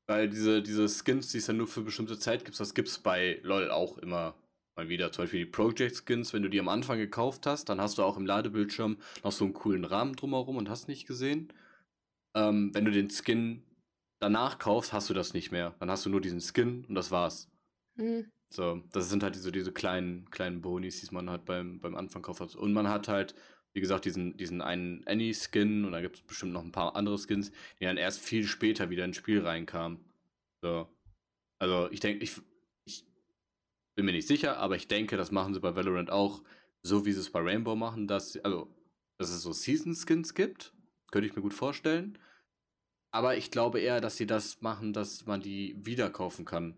[0.07, 2.99] Weil diese, diese Skins, die es ja nur für bestimmte Zeit gibt, das gibt es
[2.99, 4.35] bei LOL auch immer
[4.79, 5.11] mal wieder.
[5.11, 8.17] Zum Beispiel die Project-Skins, wenn du die am Anfang gekauft hast, dann hast du auch
[8.17, 11.51] im Ladebildschirm noch so einen coolen Rahmen drumherum und hast nicht gesehen.
[12.35, 13.63] Ähm, wenn du den Skin
[14.19, 15.75] danach kaufst, hast du das nicht mehr.
[15.79, 17.49] Dann hast du nur diesen Skin und das war's.
[17.97, 18.31] Hm.
[18.51, 22.39] So, das sind halt diese, diese kleinen, kleinen Bonis, die man halt beim, beim Anfangkauf
[22.39, 22.55] hat.
[22.55, 23.35] Und man hat halt,
[23.73, 27.17] wie gesagt, diesen, diesen einen Annie-Skin und da gibt es bestimmt noch ein paar andere
[27.17, 29.99] Skins, die dann erst viel später wieder ins Spiel reinkamen.
[30.61, 30.87] So.
[31.59, 32.41] Also ich denke, ich
[33.99, 36.41] bin mir nicht sicher, aber ich denke, das machen sie bei Valorant auch,
[36.83, 38.73] so wie sie es bei Rainbow machen, dass, also,
[39.17, 40.73] dass es so Season-Skins gibt.
[41.11, 42.17] Könnte ich mir gut vorstellen.
[43.11, 46.77] Aber ich glaube eher, dass sie das machen, dass man die wieder kaufen kann.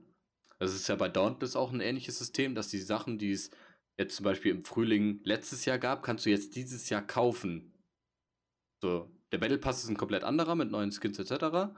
[0.58, 3.52] Das ist ja bei Dauntless auch ein ähnliches System, dass die Sachen, die es
[4.00, 7.72] jetzt zum Beispiel im Frühling letztes Jahr gab, kannst du jetzt dieses Jahr kaufen.
[8.82, 11.72] So, der Battle Pass ist ein komplett anderer mit neuen Skins etc.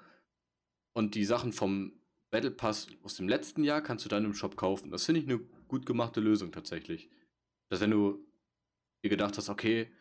[0.96, 2.00] Und die Sachen vom
[2.34, 4.90] Battle Pass aus dem letzten Jahr kannst du dann im Shop kaufen.
[4.90, 7.12] Das finde ich eine gut gemachte Lösung tatsächlich.
[7.70, 8.26] Dass wenn du
[9.04, 9.92] dir gedacht hast, okay,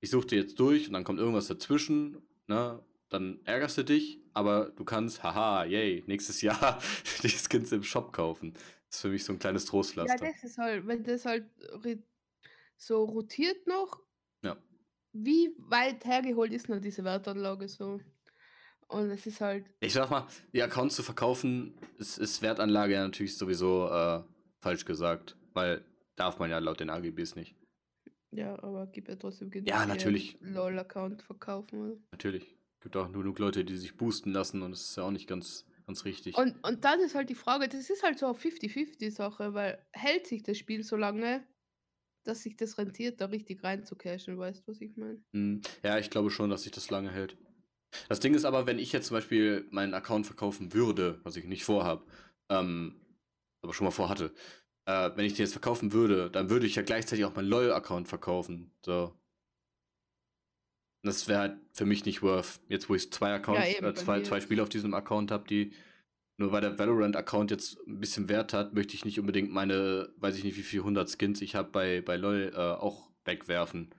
[0.00, 4.20] ich suche dir jetzt durch und dann kommt irgendwas dazwischen, ne, dann ärgerst du dich,
[4.34, 6.78] aber du kannst, haha, yay, nächstes Jahr
[7.22, 8.52] die Skins im Shop kaufen.
[8.52, 10.26] Das ist für mich so ein kleines Trostpflaster.
[10.26, 11.46] Ja, das ist halt, wenn das halt
[12.76, 14.02] so rotiert noch,
[14.42, 14.58] Ja.
[15.14, 17.98] wie weit hergeholt ist noch diese Wertanlage so?
[18.88, 23.04] Und es ist halt, Ich sag mal, die Accounts zu verkaufen, ist, ist Wertanlage ja
[23.04, 24.22] natürlich sowieso äh,
[24.60, 25.84] falsch gesagt, weil
[26.16, 27.54] darf man ja laut den AGBs nicht.
[28.32, 30.38] ja, aber gibt ja trotzdem genug, Ja, natürlich.
[30.40, 31.80] LOL-Account verkaufen.
[31.80, 31.96] Oder?
[32.12, 32.56] Natürlich.
[32.80, 35.26] Gibt auch nur genug Leute, die sich boosten lassen und das ist ja auch nicht
[35.28, 36.36] ganz, ganz richtig.
[36.38, 40.26] Und, und dann ist halt die Frage, das ist halt so eine 50-50-Sache, weil hält
[40.26, 41.44] sich das Spiel so lange,
[42.24, 45.20] dass sich das rentiert, da richtig reinzucashen, weißt du, was ich meine?
[45.34, 47.36] Hm, Ja, ich glaube schon, dass sich das lange hält.
[48.08, 51.44] Das Ding ist aber, wenn ich jetzt zum Beispiel meinen Account verkaufen würde, was ich
[51.44, 52.06] nicht vorhab,
[52.48, 53.00] ähm,
[53.62, 54.32] aber schon mal vorhatte,
[54.86, 58.08] äh, wenn ich den jetzt verkaufen würde, dann würde ich ja gleichzeitig auch meinen LOL-Account
[58.08, 58.72] verkaufen.
[58.84, 59.14] So.
[61.02, 62.60] Das wäre halt für mich nicht worth.
[62.68, 65.72] Jetzt, wo ich zwei Accounts, eben, äh, zwei, zwei Spiele auf diesem Account habe, die
[66.38, 70.36] nur weil der Valorant-Account jetzt ein bisschen Wert hat, möchte ich nicht unbedingt meine, weiß
[70.36, 73.92] ich nicht, wie viel 100 Skins ich habe bei, bei LOL äh, auch wegwerfen.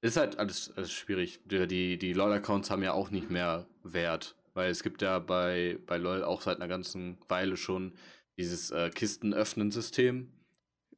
[0.00, 1.40] Ist halt alles, alles schwierig.
[1.44, 4.36] Die, die, LOL-Accounts haben ja auch nicht mehr Wert.
[4.54, 7.94] Weil es gibt ja bei, bei LOL auch seit einer ganzen Weile schon
[8.38, 10.32] dieses äh, Kisten-Öffnen-System.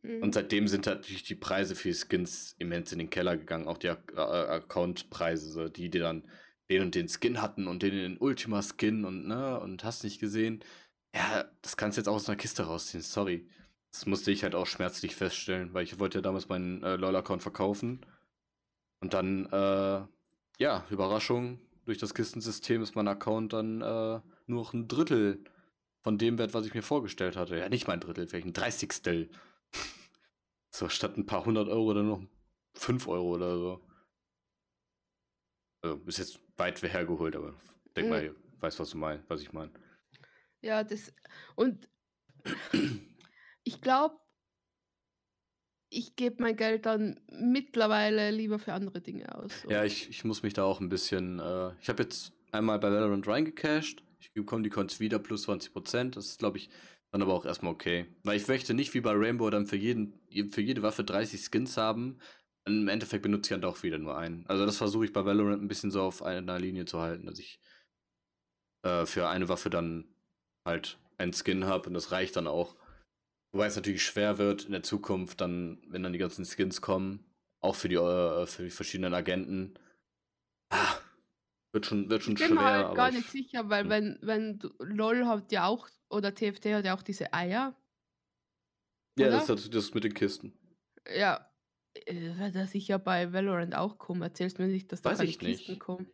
[0.03, 0.23] Mhm.
[0.23, 3.67] Und seitdem sind natürlich die Preise für die Skins immens in den Keller gegangen.
[3.67, 6.29] Auch die Ak- äh, Account-Preise, so die, die dann
[6.69, 10.63] den und den Skin hatten und den, den Ultima-Skin und ne, und hast nicht gesehen.
[11.15, 13.49] Ja, das kannst du jetzt auch aus einer Kiste rausziehen, sorry.
[13.97, 17.41] Das musste ich halt auch schmerzlich feststellen, weil ich wollte ja damals meinen äh, LOL-Account
[17.41, 18.05] verkaufen.
[19.01, 20.07] Und dann, äh,
[20.59, 25.43] ja, Überraschung, durch das Kistensystem ist mein Account dann äh, nur noch ein Drittel
[26.03, 27.57] von dem Wert, was ich mir vorgestellt hatte.
[27.57, 29.31] Ja, nicht mein Drittel, vielleicht ein Dreißigstel.
[30.71, 32.23] so, statt ein paar hundert Euro dann noch
[32.75, 33.81] fünf Euro oder so.
[35.83, 37.55] Also, ist jetzt weit hergeholt, aber
[37.87, 38.15] ich denke Mhm.
[38.15, 39.71] mal, ihr weißt, was du meinst, was ich meine.
[40.61, 41.15] Ja, das.
[41.55, 41.89] Und
[43.67, 44.17] ich glaube,
[45.91, 49.53] ich gebe mein Geld dann mittlerweile lieber für andere Dinge aus.
[49.69, 51.41] Ja, ich, ich muss mich da auch ein bisschen.
[51.41, 54.03] Äh, ich habe jetzt einmal bei Valorant reingecashed.
[54.21, 56.11] Ich bekomme die Coins wieder plus 20%.
[56.11, 56.71] Das ist, glaube ich,
[57.11, 58.07] dann aber auch erstmal okay.
[58.23, 60.15] Weil ich möchte nicht wie bei Rainbow dann für, jeden,
[60.51, 62.19] für jede Waffe 30 Skins haben.
[62.65, 64.45] Im Endeffekt benutze ich dann doch wieder nur einen.
[64.47, 67.39] Also das versuche ich bei Valorant ein bisschen so auf einer Linie zu halten, dass
[67.39, 67.61] ich
[68.83, 70.09] äh, für eine Waffe dann
[70.65, 72.77] halt einen Skin habe und das reicht dann auch.
[73.53, 77.25] Wobei es natürlich schwer wird in der Zukunft, dann, wenn dann die ganzen Skins kommen,
[77.61, 79.75] auch für die, äh, für die verschiedenen Agenten.
[80.71, 80.97] Ah,
[81.73, 83.91] wird schon, wird schon Ich bin schwer, mir halt gar ich- nicht sicher, weil Hm.
[83.91, 87.75] wenn, wenn du, LOL hat ja auch, oder TFT hat ja auch diese Eier.
[89.19, 89.37] Ja, oder?
[89.39, 90.53] das, das, das mit den Kisten.
[91.17, 91.51] Ja,
[91.95, 94.23] äh, wird das sicher bei Valorant auch kommen.
[94.23, 95.65] Erzählst mir nicht, dass da Weiß keine ich nicht.
[95.67, 96.11] Kisten kommen.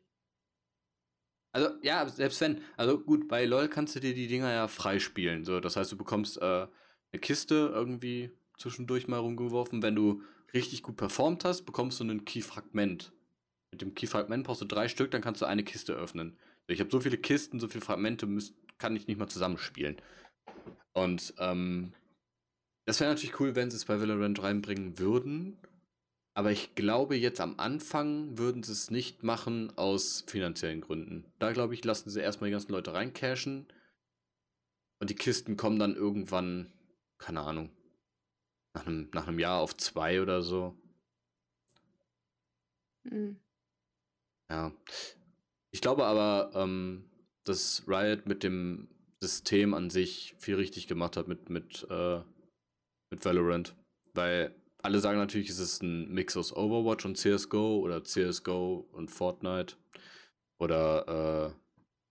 [1.54, 5.44] Also, ja, selbst wenn, also gut, bei LOL kannst du dir die Dinger ja freispielen.
[5.44, 6.66] So, das heißt, du bekommst äh,
[7.12, 9.82] eine Kiste irgendwie zwischendurch mal rumgeworfen.
[9.82, 10.22] Wenn du
[10.54, 13.12] richtig gut performt hast, bekommst du ein Key-Fragment.
[13.70, 16.36] Mit dem Key-Fragment brauchst du drei Stück, dann kannst du eine Kiste öffnen.
[16.66, 19.96] Ich habe so viele Kisten, so viele Fragmente, müsst, kann ich nicht mal zusammenspielen.
[20.92, 21.92] Und ähm,
[22.84, 25.58] das wäre natürlich cool, wenn sie es bei Valorant reinbringen würden.
[26.34, 31.24] Aber ich glaube, jetzt am Anfang würden sie es nicht machen aus finanziellen Gründen.
[31.38, 33.66] Da glaube ich, lassen sie erstmal die ganzen Leute reincashen.
[34.98, 36.72] Und die Kisten kommen dann irgendwann,
[37.22, 37.70] keine Ahnung,
[38.74, 40.76] nach einem, nach einem Jahr auf zwei oder so.
[43.08, 43.40] Hm.
[44.50, 44.72] Ja.
[45.70, 47.08] Ich glaube aber, ähm,
[47.44, 48.88] dass Riot mit dem
[49.20, 52.20] System an sich viel richtig gemacht hat mit, mit, äh,
[53.10, 53.74] mit Valorant.
[54.14, 59.10] Weil alle sagen natürlich, es ist ein Mix aus Overwatch und CSGO oder CSGO und
[59.10, 59.76] Fortnite.
[60.58, 61.54] Oder,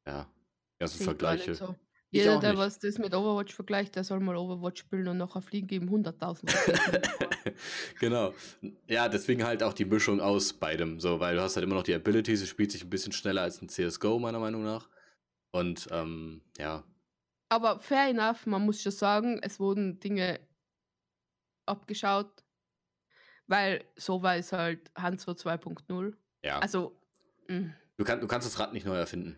[0.06, 0.32] äh, ja,
[0.80, 1.56] ganzen Vergleiche.
[1.56, 1.76] so.
[2.14, 2.60] Ich Jeder, auch der nicht.
[2.60, 6.54] was das mit Overwatch vergleicht, der soll mal Overwatch spielen und nachher fliegen geben 100.000.
[6.54, 7.54] Raketen.
[8.00, 8.34] genau.
[8.88, 11.00] Ja, deswegen halt auch die Mischung aus beidem.
[11.00, 13.44] So, weil du hast halt immer noch die Abilities, es spielt sich ein bisschen schneller
[13.44, 14.90] als ein CSGO, meiner Meinung nach.
[15.52, 16.84] Und ähm, ja,
[17.50, 20.40] Aber fair enough, man muss schon sagen, es wurden Dinge
[21.66, 22.44] abgeschaut,
[23.48, 26.14] weil so war es halt Hans 2.0.
[26.44, 26.60] ja.
[26.60, 26.98] Also
[27.48, 27.74] Mhm.
[27.98, 29.38] Du, kann, du kannst das Rad nicht neu erfinden.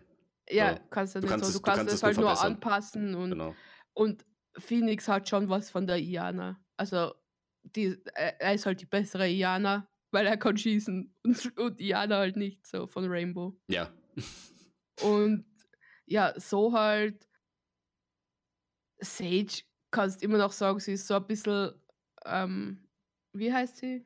[0.50, 0.82] Ja, So.
[0.90, 1.48] kannst du Du nicht kannst so.
[1.50, 2.52] es- Du du kannst kannst es halt nur verbessern.
[2.54, 3.54] anpassen und, Genau.
[3.94, 4.24] und
[4.58, 6.62] Phoenix hat schon was von der Iana.
[6.76, 7.14] Also,
[7.62, 12.36] die, er ist halt die bessere Iana, weil er kann schießen und, und Iana halt
[12.36, 13.58] nicht so von Rainbow.
[13.68, 13.90] Ja.
[15.02, 15.44] Und
[16.06, 17.26] ja, so halt.
[19.00, 21.72] Sage kannst immer noch sagen, sie ist so ein bisschen,
[22.24, 22.86] ähm,
[23.32, 24.04] wie heißt sie?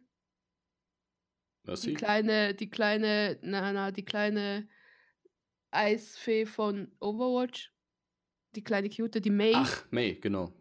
[1.64, 1.94] Die Mercy?
[1.94, 4.68] kleine, die kleine, na, na, die kleine
[5.78, 7.72] Eisfee von Overwatch.
[8.56, 9.52] Die kleine Cute, die May.
[9.54, 10.52] Ach, May, genau.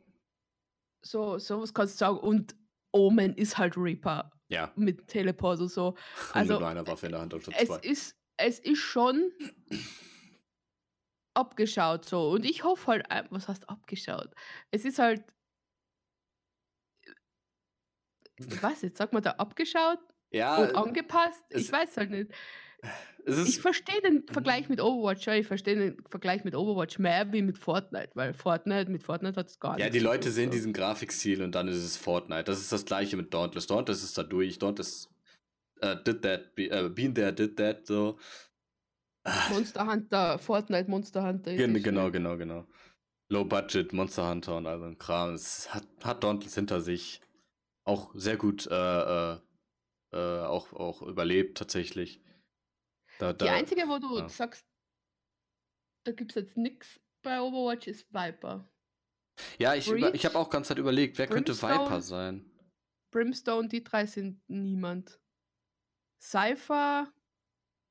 [1.04, 2.20] So, sowas kannst du sagen.
[2.20, 2.56] Und
[2.94, 4.72] Omen ist halt Reaper Ja.
[4.76, 5.88] mit Teleport und so.
[5.90, 5.98] Und
[6.34, 7.80] Also, mit nur einer Waffe in der Hand anstatt Es zwei.
[7.80, 9.32] ist, es ist schon
[11.36, 12.30] abgeschaut so.
[12.32, 14.30] Und ich hoffe halt, ein- was heißt abgeschaut?
[14.72, 15.24] Es ist halt,
[18.62, 20.00] was jetzt, sagt man da abgeschaut
[20.32, 21.44] Ja, und angepasst?
[21.50, 22.32] Ich weiß halt nicht.
[23.28, 27.42] Ich verstehe den Vergleich mit Overwatch, ja, ich verstehe den Vergleich mit Overwatch mehr wie
[27.42, 30.46] mit Fortnite, weil Fortnite, mit Fortnite hat es gar Ja, nichts die zu Leute sehen
[30.46, 30.52] so.
[30.52, 32.46] diesen Grafikstil und dann ist es Fortnite.
[32.46, 33.68] Das ist das gleiche mit Dauntless.
[33.68, 34.60] Dauntless ist da durch.
[34.60, 35.10] Dauntless
[35.82, 38.18] äh, did that, be, äh, been there, did that, so.
[39.26, 41.54] Ah, Monster Hunter, Fortnite Monster Hunter.
[41.54, 42.66] gen- genau, genau, genau.
[43.30, 45.34] Low Budget, Monster Hunter und all so ein Kram.
[45.34, 47.20] Es hat, hat Dauntless hinter sich.
[47.84, 49.38] Auch sehr gut äh, äh,
[50.14, 52.22] äh, auch, auch überlebt, tatsächlich.
[53.18, 54.30] Da, Die da, einzige, wo du ja.
[54.30, 54.66] sagst,
[56.06, 58.70] da gibt es jetzt nichts bei Overwatch, ist Viper.
[59.58, 62.02] ja, ich, über, ich habe auch ganz Zeit überlegt, wer könnte Viper Brimstone.
[62.02, 62.52] sein?
[63.12, 65.20] Brimstone, die drei sind niemand.
[66.22, 67.12] Cypher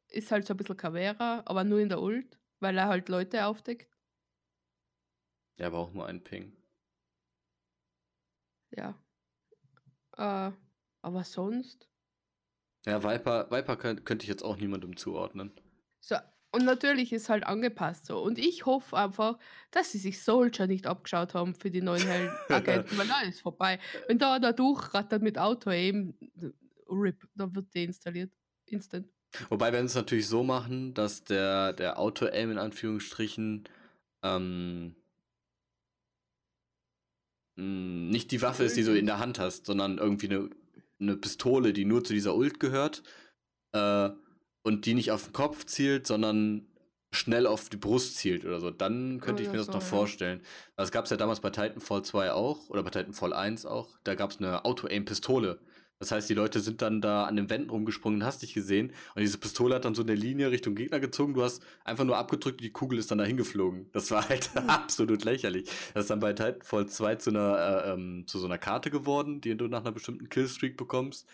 [0.09, 3.47] ist halt so ein bisschen Cavera, aber nur in der Ult, weil er halt Leute
[3.47, 3.91] aufdeckt.
[5.59, 6.57] Ja, aber auch nur ein Ping.
[8.71, 9.01] Ja.
[10.17, 10.53] Äh,
[11.03, 11.89] aber sonst.
[12.87, 15.51] Ja, Viper, Viper könnt, könnte ich jetzt auch niemandem zuordnen.
[16.01, 16.17] So,
[16.53, 18.19] und natürlich ist halt angepasst so.
[18.23, 19.39] Und ich hoffe einfach,
[19.73, 23.79] dass sie sich Soldier nicht abgeschaut haben für die neuen Heldenagenten, weil da ist vorbei.
[24.07, 26.15] Wenn da da durchrattert mit Auto-Aim,
[26.89, 28.31] RIP, da wird deinstalliert.
[28.67, 29.09] Instant.
[29.49, 33.69] Wobei, wenn sie es natürlich so machen, dass der, der Auto-Aim in Anführungsstrichen
[34.23, 34.95] ähm,
[37.57, 40.51] nicht die Waffe ist, die du in der Hand hast, sondern irgendwie eine,
[41.01, 43.03] eine Pistole, die nur zu dieser Ult gehört
[43.73, 44.11] äh,
[44.63, 46.67] und die nicht auf den Kopf zielt, sondern
[47.13, 49.81] schnell auf die Brust zielt oder so, dann könnte ich Oder mir das so, noch
[49.81, 49.87] ja.
[49.87, 50.43] vorstellen.
[50.77, 53.99] Das gab es ja damals bei Titanfall 2 auch oder bei Titanfall 1 auch.
[54.05, 55.59] Da gab es eine Auto-Aim-Pistole.
[55.99, 59.23] Das heißt, die Leute sind dann da an den Wänden rumgesprungen, hast dich gesehen und
[59.23, 61.33] diese Pistole hat dann so eine Linie Richtung Gegner gezogen.
[61.35, 63.89] Du hast einfach nur abgedrückt und die Kugel ist dann dahin geflogen.
[63.93, 64.69] Das war halt Hm.
[64.69, 65.71] absolut lächerlich.
[65.95, 69.41] Das ist dann bei Titanfall 2 zu einer, äh, ähm, zu so einer Karte geworden,
[69.41, 71.27] die du nach einer bestimmten Killstreak bekommst.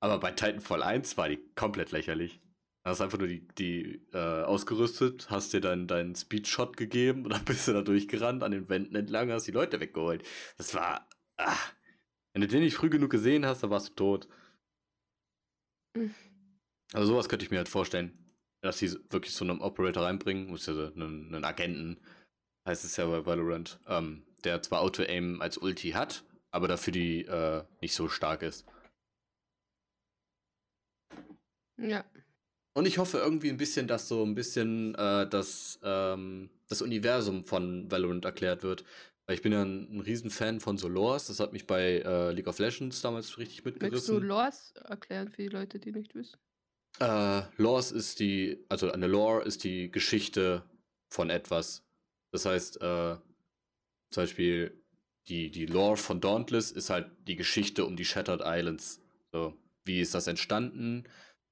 [0.00, 2.40] Aber bei Titanfall 1 war die komplett lächerlich.
[2.84, 7.44] Da hast einfach nur die, die äh, ausgerüstet, hast dir deinen Speedshot gegeben und dann
[7.44, 10.24] bist du da durchgerannt, an den Wänden entlang, hast die Leute weggeholt.
[10.58, 11.08] Das war.
[11.36, 11.56] Ah,
[12.32, 14.28] wenn du den nicht früh genug gesehen hast, dann warst du tot.
[15.96, 16.14] Mhm.
[16.92, 18.18] Also sowas könnte ich mir halt vorstellen.
[18.62, 22.00] Dass sie wirklich so einen Operator reinbringen, muss ja so einen, einen Agenten,
[22.66, 27.24] heißt es ja bei Valorant, ähm, der zwar Auto-Aim als Ulti hat, aber dafür die
[27.24, 28.64] äh, nicht so stark ist.
[31.76, 32.04] Ja.
[32.74, 37.44] Und ich hoffe irgendwie ein bisschen, dass so ein bisschen äh, das, ähm, das Universum
[37.44, 38.84] von Valorant erklärt wird.
[39.28, 41.28] Ich bin ja ein, ein Riesenfan von Solars.
[41.28, 44.22] Das hat mich bei äh, League of Legends damals richtig Möchtest du mitgerissen.
[44.26, 46.38] Lores erklären für die Leute, die nicht wissen?
[46.98, 50.64] Äh, Lores ist die, also eine Lore ist die Geschichte
[51.08, 51.84] von etwas.
[52.32, 53.16] Das heißt, äh,
[54.10, 54.82] zum Beispiel
[55.28, 59.00] die, die Lore von Dauntless ist halt die Geschichte um die Shattered Islands.
[59.30, 61.04] So, wie ist das entstanden?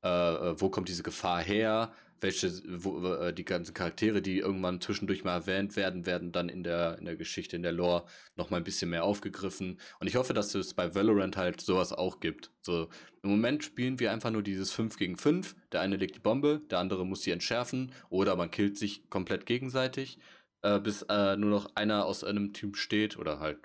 [0.02, 1.92] Äh, äh, wo kommt diese Gefahr her?
[2.20, 6.62] Welche, wo, äh, die ganzen Charaktere, die irgendwann zwischendurch mal erwähnt werden, werden dann in
[6.62, 8.04] der, in der Geschichte, in der Lore
[8.36, 9.78] nochmal ein bisschen mehr aufgegriffen.
[10.00, 12.50] Und ich hoffe, dass es bei Valorant halt sowas auch gibt.
[12.60, 12.88] So,
[13.22, 15.56] im Moment spielen wir einfach nur dieses 5 gegen 5.
[15.72, 19.46] Der eine legt die Bombe, der andere muss sie entschärfen oder man killt sich komplett
[19.46, 20.18] gegenseitig,
[20.62, 23.58] äh, bis äh, nur noch einer aus einem Team steht oder halt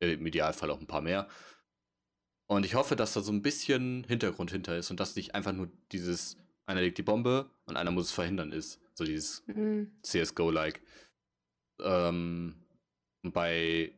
[0.00, 1.28] im Idealfall auch ein paar mehr.
[2.46, 5.52] Und ich hoffe, dass da so ein bisschen Hintergrund hinter ist und dass nicht einfach
[5.52, 6.36] nur dieses
[6.66, 8.80] einer legt die Bombe und einer muss es verhindern ist.
[8.94, 9.92] So dieses Mhm.
[10.02, 10.80] CSGO-like.
[11.80, 12.54] Ähm,
[13.24, 13.92] und bei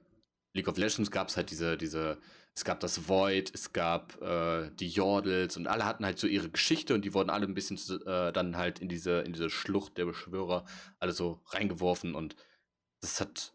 [0.55, 2.19] League of Legends gab es halt diese, diese,
[2.55, 6.51] es gab das Void, es gab äh, die Jordels und alle hatten halt so ihre
[6.51, 9.51] Geschichte und die wurden alle ein bisschen zu- äh, dann halt in diese, in diese
[9.51, 10.64] Schlucht der Beschwörer
[10.99, 12.35] alle so reingeworfen und
[13.01, 13.53] das hat,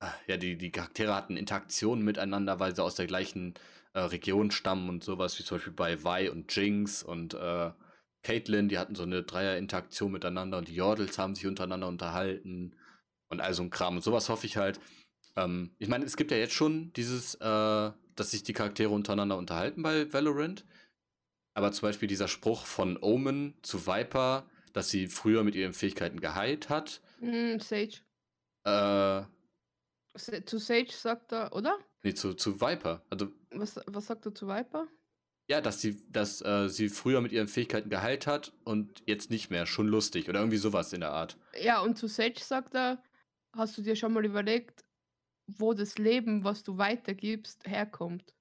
[0.00, 3.54] äh, ja, die, die Charaktere hatten Interaktionen miteinander, weil sie aus der gleichen
[3.94, 7.72] äh, Region stammen und sowas, wie zum Beispiel bei Vi und Jinx und äh,
[8.24, 12.74] Caitlyn, die hatten so eine Dreier-Interaktion miteinander und die Jordels haben sich untereinander unterhalten
[13.28, 13.96] und all so ein Kram.
[13.96, 14.80] Und sowas hoffe ich halt.
[15.36, 19.36] Ähm, ich meine, es gibt ja jetzt schon dieses, äh, dass sich die Charaktere untereinander
[19.36, 20.64] unterhalten bei Valorant.
[21.54, 26.18] Aber zum Beispiel dieser Spruch von Omen zu Viper, dass sie früher mit ihren Fähigkeiten
[26.18, 27.00] geheilt hat.
[27.20, 28.00] Mm, Sage.
[28.64, 29.22] Äh,
[30.46, 31.78] zu Sage sagt er, oder?
[32.02, 33.02] Nee, zu, zu Viper.
[33.10, 34.88] Also, was, was sagt er zu Viper?
[35.48, 39.50] Ja, dass sie, dass äh, sie früher mit ihren Fähigkeiten geheilt hat und jetzt nicht
[39.50, 39.66] mehr.
[39.66, 41.36] Schon lustig oder irgendwie sowas in der Art.
[41.60, 43.02] Ja, und zu Sage sagt er,
[43.54, 44.84] hast du dir schon mal überlegt,
[45.46, 48.34] wo das Leben, was du weitergibst, herkommt?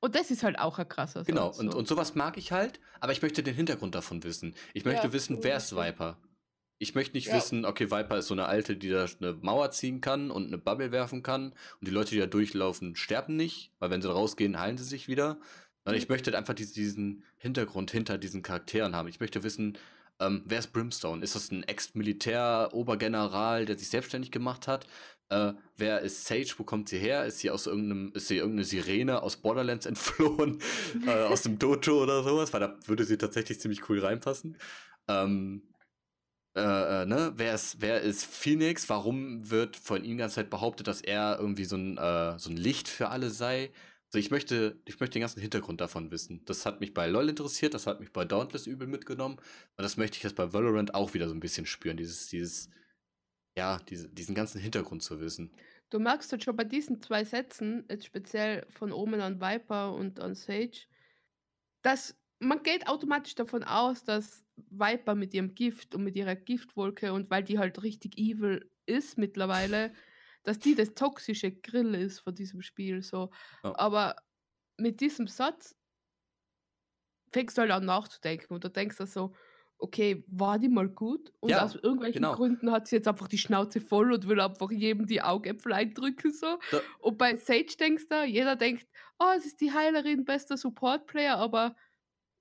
[0.00, 1.78] Und das ist halt auch ein krasser Genau, Satz, und, so.
[1.78, 4.54] und sowas mag ich halt, aber ich möchte den Hintergrund davon wissen.
[4.72, 6.18] Ich möchte ja, wissen, wer ist Viper?
[6.78, 7.36] Ich möchte nicht ja.
[7.36, 10.58] wissen, okay, Viper ist so eine alte, die da eine Mauer ziehen kann und eine
[10.58, 11.52] Bubble werfen kann.
[11.80, 15.08] Und die Leute, die da durchlaufen, sterben nicht, weil wenn sie rausgehen, heilen sie sich
[15.08, 15.38] wieder.
[15.84, 16.14] Und ich mhm.
[16.14, 19.08] möchte einfach diesen Hintergrund hinter diesen Charakteren haben.
[19.08, 19.78] Ich möchte wissen,
[20.20, 21.22] ähm, wer ist Brimstone?
[21.22, 24.86] Ist das ein Ex-Militär-Obergeneral, der sich selbstständig gemacht hat?
[25.28, 26.54] Äh, wer ist Sage?
[26.58, 27.24] Wo kommt sie her?
[27.24, 30.60] Ist sie aus irgendeinem, ist sie irgendeine Sirene aus Borderlands entflohen?
[31.06, 32.52] äh, aus dem Dojo oder sowas?
[32.52, 34.56] Weil da würde sie tatsächlich ziemlich cool reinpassen.
[35.08, 35.62] Ähm,
[36.56, 37.32] äh, äh, ne?
[37.36, 38.88] Wer ist, wer ist Phoenix?
[38.88, 42.50] Warum wird von ihm die ganze Zeit behauptet, dass er irgendwie so ein, äh, so
[42.50, 43.72] ein Licht für alle sei?
[44.14, 46.44] Also ich möchte, ich möchte den ganzen Hintergrund davon wissen.
[46.44, 49.38] Das hat mich bei LoL interessiert, das hat mich bei Dauntless übel mitgenommen.
[49.38, 52.70] Und das möchte ich jetzt bei Valorant auch wieder so ein bisschen spüren, dieses, dieses,
[53.56, 55.50] ja, diese, diesen ganzen Hintergrund zu wissen.
[55.90, 60.20] Du merkst jetzt schon bei diesen zwei Sätzen, jetzt speziell von Omen an Viper und
[60.20, 60.86] an Sage,
[61.82, 67.12] dass man geht automatisch davon aus, dass Viper mit ihrem Gift und mit ihrer Giftwolke
[67.12, 69.92] und weil die halt richtig evil ist mittlerweile,
[70.44, 73.02] dass die das toxische Grill ist von diesem Spiel.
[73.02, 73.30] So.
[73.64, 73.76] Ja.
[73.76, 74.16] Aber
[74.76, 75.74] mit diesem Satz
[77.32, 79.34] fängst du halt an nachzudenken und du denkst du so,
[79.78, 81.32] okay, war die mal gut?
[81.40, 82.34] Und ja, aus irgendwelchen genau.
[82.34, 86.32] Gründen hat sie jetzt einfach die Schnauze voll und will einfach jedem die Augäpfel eindrücken.
[86.32, 86.58] So.
[87.00, 88.86] Und bei Sage denkst du, jeder denkt,
[89.18, 91.74] oh, es ist die Heilerin, bester Support-Player, aber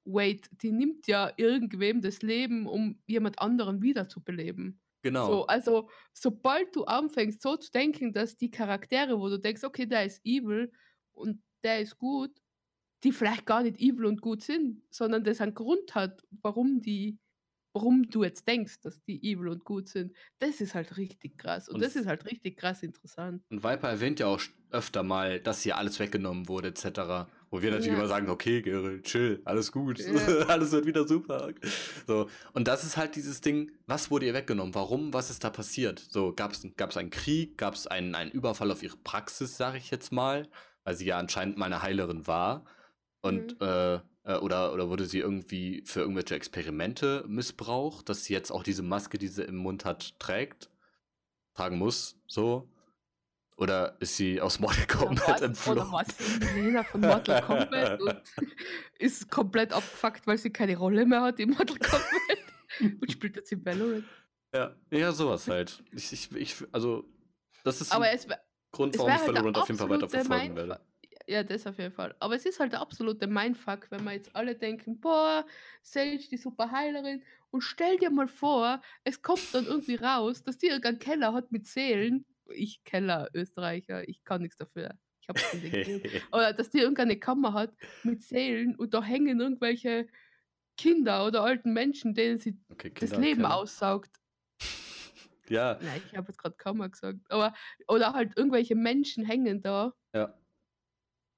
[0.06, 4.80] wait, die nimmt ja irgendwem das Leben, um jemand anderen wiederzubeleben.
[5.04, 5.30] Genau.
[5.30, 9.86] So, also, sobald du anfängst, so zu denken, dass die Charaktere, wo du denkst, okay,
[9.86, 10.72] der ist evil
[11.14, 12.32] und der ist gut,
[13.04, 17.20] die vielleicht gar nicht evil und gut sind, sondern das einen Grund hat, warum die
[17.74, 21.68] warum du jetzt denkst, dass die evil und gut sind, das ist halt richtig krass.
[21.68, 23.44] Und, und das ist halt richtig krass interessant.
[23.50, 27.28] Und Viper erwähnt ja auch öfter mal, dass hier alles weggenommen wurde, etc.
[27.50, 27.96] Wo wir natürlich ja.
[27.96, 30.14] immer sagen, okay, Gerrit, chill, alles gut, ja.
[30.48, 31.52] alles wird wieder super.
[32.08, 34.74] So, und das ist halt dieses Ding, was wurde ihr weggenommen?
[34.74, 35.14] Warum?
[35.14, 36.00] Was ist da passiert?
[36.00, 37.58] So, gab es einen Krieg?
[37.58, 40.48] Gab es einen, einen Überfall auf ihre Praxis, sage ich jetzt mal?
[40.84, 42.66] Weil sie ja anscheinend mal eine Heilerin war.
[43.22, 43.68] Und mhm.
[43.68, 48.64] äh, äh, oder, oder wurde sie irgendwie für irgendwelche Experimente missbraucht, dass sie jetzt auch
[48.64, 50.70] diese Maske, die sie im Mund hat, trägt,
[51.54, 52.70] tragen muss, so?
[53.56, 55.80] Oder ist sie aus Mortal Kombat ja, entflohen?
[55.80, 58.22] Oder war sie von Mortal Kombat und
[58.98, 63.52] ist komplett abgefuckt, weil sie keine Rolle mehr hat in Mortal Kombat und spielt jetzt
[63.52, 64.06] in Valorant.
[64.56, 65.84] Ja, ja, sowas halt.
[65.92, 67.06] Ich, ich, ich also,
[67.64, 68.28] das ist Aber es,
[68.72, 70.80] Grund, warum ich halt Valorant auf jeden Fall weiter verfolgen werde.
[71.28, 72.16] Ja, das auf jeden Fall.
[72.20, 75.46] Aber es ist halt der absolute Mindfuck, wenn wir jetzt alle denken, boah,
[75.82, 77.24] Sage, die super Heilerin.
[77.50, 81.52] Und stell dir mal vor, es kommt dann irgendwie raus, dass die irgendeinen Keller hat
[81.52, 82.26] mit Seelen.
[82.50, 84.98] Ich Keller, Österreicher, ich kann nichts dafür.
[85.22, 90.08] Ich hab's nicht Oder dass die irgendeine Kammer hat mit Seelen und da hängen irgendwelche
[90.76, 94.12] Kinder oder alten Menschen, denen sie okay, das Leben aussaugt.
[95.50, 95.78] Ja.
[95.82, 97.20] Nein, ich habe jetzt gerade Kammer gesagt.
[97.30, 97.54] Aber,
[97.90, 99.94] oder halt irgendwelche Menschen hängen da.
[100.14, 100.34] Ja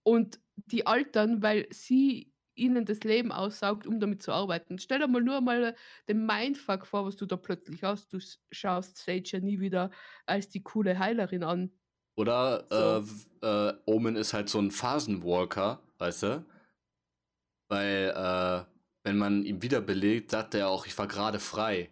[0.05, 4.79] und die altern, weil sie ihnen das Leben aussaugt, um damit zu arbeiten.
[4.79, 5.75] Stell dir mal nur mal
[6.07, 8.13] den Mindfuck vor, was du da plötzlich hast.
[8.13, 8.19] Du
[8.51, 9.91] schaust Sage ja nie wieder
[10.25, 11.71] als die coole Heilerin an.
[12.15, 13.45] Oder so.
[13.45, 16.45] äh, äh, Omen ist halt so ein Phasenwalker, weißt du?
[17.67, 18.65] Weil, äh,
[19.03, 21.89] wenn man ihn wiederbelebt, sagt er auch, ich war gerade frei.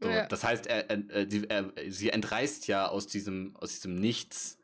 [0.00, 0.26] So, ja.
[0.26, 4.58] Das heißt, er, er, er, sie entreißt ja aus diesem, aus diesem Nichts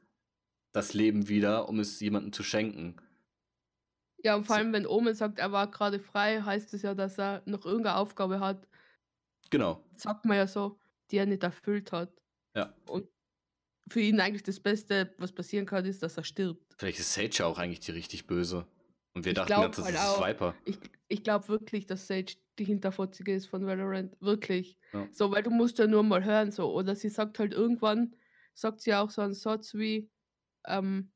[0.79, 2.97] das Leben wieder, um es jemandem zu schenken.
[4.25, 7.19] Ja, und vor allem, wenn Omen sagt, er war gerade frei, heißt es ja, dass
[7.19, 8.67] er noch irgendeine Aufgabe hat.
[9.51, 9.85] Genau.
[9.97, 10.79] Sagt man ja so,
[11.11, 12.13] die er nicht erfüllt hat.
[12.55, 12.75] Ja.
[12.87, 13.09] Und
[13.89, 16.75] für ihn eigentlich das Beste, was passieren kann, ist, dass er stirbt.
[16.77, 18.67] Vielleicht ist Sage ja auch eigentlich die richtig böse.
[19.15, 20.55] Und wir ich dachten jetzt, das halt ist Viper.
[20.65, 24.17] Ich, ich glaube wirklich, dass Sage die Hinterfotzige ist von Valorant.
[24.21, 24.77] Wirklich.
[24.93, 25.09] Ja.
[25.13, 26.73] So, weil du musst ja nur mal hören, so.
[26.73, 28.15] Oder sie sagt halt irgendwann,
[28.55, 30.11] sagt sie auch so einen Satz wie,
[30.67, 31.13] ähm,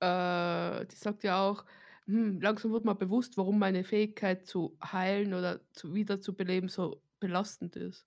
[0.00, 1.64] äh, die sagt ja auch,
[2.06, 7.76] hm, langsam wird mir bewusst, warum meine Fähigkeit zu heilen oder zu wiederzubeleben so belastend
[7.76, 8.06] ist.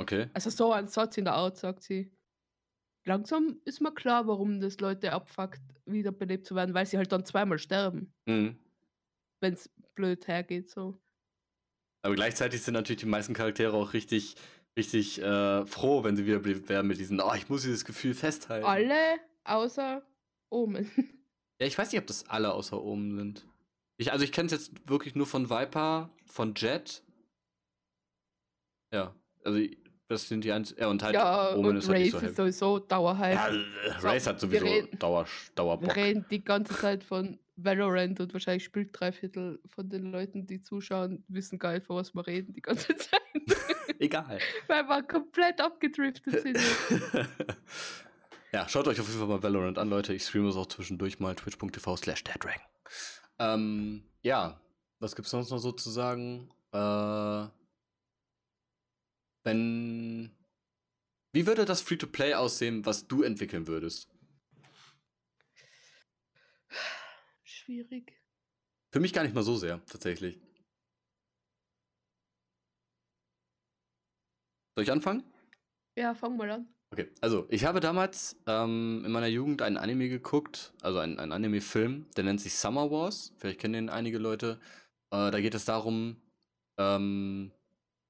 [0.00, 0.30] Okay.
[0.34, 2.12] Also so ein Satz in der Art, sagt sie.
[3.04, 7.24] Langsam ist mir klar, warum das Leute abfuckt, wiederbelebt zu werden, weil sie halt dann
[7.24, 8.58] zweimal sterben, Mhm.
[9.40, 11.00] wenn es blöd hergeht, so.
[12.02, 14.36] Aber gleichzeitig sind natürlich die meisten Charaktere auch richtig,
[14.76, 18.66] richtig äh, froh, wenn sie wiederbelebt werden mit diesen, oh, ich muss dieses Gefühl festhalten.
[18.66, 20.02] Alle außer
[20.50, 20.90] Omen.
[21.58, 23.46] Ja, ich weiß nicht, ob das alle außer Omen sind.
[23.96, 27.02] Ich, also ich kenne es jetzt wirklich nur von Viper, von Jet.
[28.92, 29.58] Ja, also
[30.08, 30.78] das sind die einzigen.
[30.80, 33.34] Ja, und halt Ja, Omen und ist halt Race so ist sowieso Dauerhype.
[33.34, 33.50] Ja,
[34.00, 35.96] So, Race hat wir sowieso reden- Dauer, Wir Dauerbock.
[35.96, 40.60] reden die ganze Zeit von Valorant und wahrscheinlich spielt drei Viertel von den Leuten, die
[40.60, 43.22] zuschauen, wissen gar nicht, von was wir reden die ganze Zeit.
[43.98, 44.38] Egal.
[44.66, 46.58] Weil wir komplett abgedriftet sind.
[48.52, 50.14] ja, schaut euch auf jeden Fall mal Valorant an, Leute.
[50.14, 52.62] Ich streame das auch zwischendurch mal twitch.tv slash deaddragon.
[53.38, 54.60] Ähm, ja,
[54.98, 56.50] was gibt's sonst noch so zu sagen?
[56.72, 57.46] Äh,
[59.44, 60.32] wenn.
[61.32, 64.08] Wie würde das Free-to-Play aussehen, was du entwickeln würdest?
[67.44, 68.14] Schwierig.
[68.90, 70.40] Für mich gar nicht mal so sehr, tatsächlich.
[74.76, 75.24] Soll ich anfangen?
[75.96, 76.68] Ja, fang mal an.
[76.92, 81.32] Okay, also ich habe damals ähm, in meiner Jugend einen Anime geguckt, also einen, einen
[81.32, 83.32] Anime-Film, der nennt sich Summer Wars.
[83.38, 84.60] Vielleicht kennen den einige Leute.
[85.10, 86.16] Äh, da geht es darum,
[86.78, 87.52] ähm,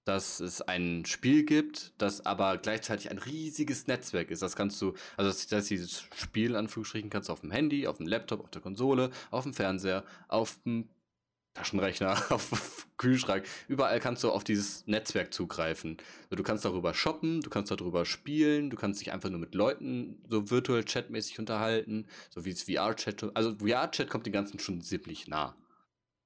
[0.04, 4.42] dass es ein Spiel gibt, das aber gleichzeitig ein riesiges Netzwerk ist.
[4.42, 7.86] Das kannst du, also das, das dieses Spiel in Anführungsstrichen kannst du auf dem Handy,
[7.86, 10.88] auf dem Laptop, auf der Konsole, auf dem Fernseher, auf dem
[11.56, 13.44] Taschenrechner, auf Kühlschrank.
[13.66, 15.96] Überall kannst du auf dieses Netzwerk zugreifen.
[16.30, 20.22] Du kannst darüber shoppen, du kannst darüber spielen, du kannst dich einfach nur mit Leuten
[20.28, 23.34] so virtuell chatmäßig unterhalten, so wie es VR-Chat.
[23.34, 25.56] Also VR-Chat kommt dem Ganzen schon ziemlich nah.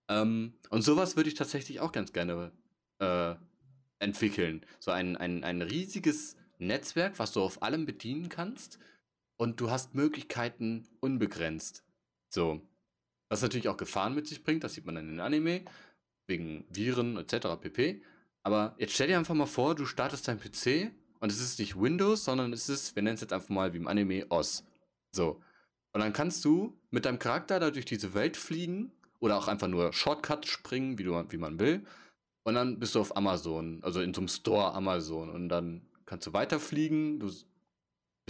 [0.08, 2.50] Ähm, und sowas würde ich tatsächlich auch ganz gerne
[2.98, 3.36] äh,
[4.00, 4.66] entwickeln.
[4.80, 8.80] So ein, ein, ein riesiges Netzwerk, was du auf allem bedienen kannst.
[9.36, 11.84] Und du hast Möglichkeiten unbegrenzt.
[12.28, 12.60] So.
[13.30, 15.64] Was natürlich auch Gefahren mit sich bringt, das sieht man dann in den Anime,
[16.26, 17.60] wegen Viren etc.
[17.60, 18.02] pp.
[18.42, 21.80] Aber jetzt stell dir einfach mal vor, du startest dein PC und es ist nicht
[21.80, 24.64] Windows, sondern es ist, wir nennen es jetzt einfach mal wie im Anime OS.
[25.12, 25.40] So.
[25.92, 29.68] Und dann kannst du mit deinem Charakter da durch diese Welt fliegen oder auch einfach
[29.68, 31.84] nur Shortcut springen, wie, du, wie man will.
[32.42, 35.30] Und dann bist du auf Amazon, also in so einem Store Amazon.
[35.30, 37.30] Und dann kannst du weiterfliegen, du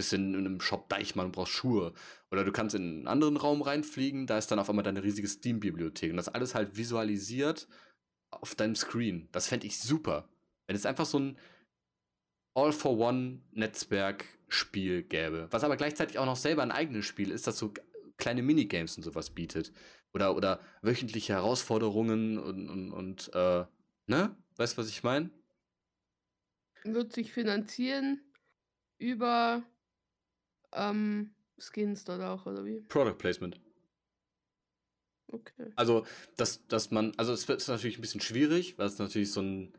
[0.01, 1.93] bist in, in einem Shop Deichmann und brauchst Schuhe.
[2.31, 5.27] Oder du kannst in einen anderen Raum reinfliegen, da ist dann auf einmal deine riesige
[5.27, 6.09] Steam-Bibliothek.
[6.09, 7.67] Und das alles halt visualisiert
[8.31, 9.29] auf deinem Screen.
[9.31, 10.27] Das fände ich super.
[10.65, 11.37] Wenn es einfach so ein
[12.55, 15.47] All-for-One-Netzwerk-Spiel gäbe.
[15.51, 17.71] Was aber gleichzeitig auch noch selber ein eigenes Spiel ist, das so
[18.17, 19.71] kleine Minigames und sowas bietet.
[20.15, 23.65] Oder, oder wöchentliche Herausforderungen und, und, und äh,
[24.07, 24.35] ne?
[24.55, 25.29] Weißt du, was ich meine?
[26.83, 28.19] Wird sich finanzieren
[28.97, 29.61] über
[30.73, 32.81] ähm, Skins dort auch, oder wie?
[32.81, 33.59] Product Placement.
[35.31, 35.71] Okay.
[35.75, 36.05] Also,
[36.35, 39.73] dass, dass man, also es ist natürlich ein bisschen schwierig, weil es natürlich so ein,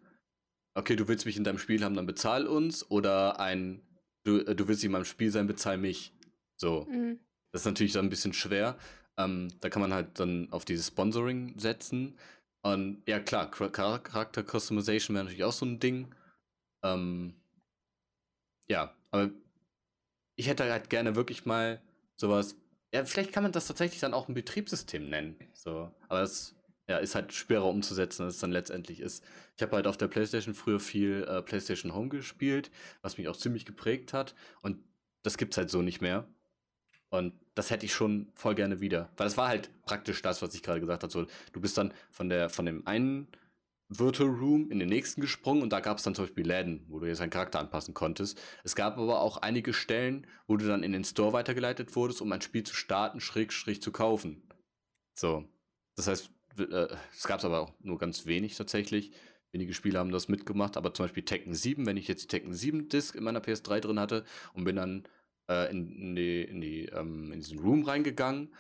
[0.74, 3.82] okay, du willst mich in deinem Spiel haben, dann bezahl uns, oder ein,
[4.24, 6.14] du, äh, du willst in meinem Spiel sein, bezahl mich.
[6.57, 6.86] So.
[6.88, 7.20] Mhm.
[7.53, 8.78] Das ist natürlich dann ein bisschen schwer.
[9.18, 12.16] Ähm, da kann man halt dann auf dieses Sponsoring setzen.
[12.64, 16.14] Und ja, klar, Char- Char- Charakter Customization wäre natürlich auch so ein Ding.
[16.82, 17.34] Ähm,
[18.68, 19.30] ja, aber
[20.37, 21.80] ich hätte halt gerne wirklich mal
[22.16, 22.57] sowas.
[22.93, 25.37] Ja, vielleicht kann man das tatsächlich dann auch ein Betriebssystem nennen.
[25.55, 26.55] So, aber das
[26.89, 29.24] ja, ist halt schwerer umzusetzen, als es dann letztendlich ist.
[29.57, 32.70] Ich habe halt auf der PlayStation früher viel äh, PlayStation Home gespielt,
[33.01, 34.35] was mich auch ziemlich geprägt hat.
[34.61, 34.78] Und
[35.22, 36.26] das gibt's halt so nicht mehr.
[37.09, 39.11] Und das hätte ich schon voll gerne wieder.
[39.16, 41.12] Weil das war halt praktisch das, was ich gerade gesagt habe.
[41.12, 43.28] So, du bist dann von, der, von dem einen
[43.99, 46.99] Virtual Room in den nächsten gesprungen und da gab es dann zum Beispiel Läden, wo
[46.99, 48.40] du jetzt deinen Charakter anpassen konntest.
[48.64, 52.32] Es gab aber auch einige Stellen, wo du dann in den Store weitergeleitet wurdest, um
[52.32, 54.43] ein Spiel zu starten, schräg, schräg zu kaufen.
[55.14, 55.45] So.
[55.97, 59.12] Das heißt, äh, es gab es aber auch nur ganz wenig tatsächlich.
[59.53, 62.55] Wenige Spiele haben das mitgemacht, aber zum Beispiel Tekken 7, wenn ich jetzt die Tekken
[62.55, 64.24] 7 Disc in meiner PS3 drin hatte
[64.55, 65.09] und bin dann
[65.49, 68.55] äh, in, in, die, in, die, ähm, in diesen Room reingegangen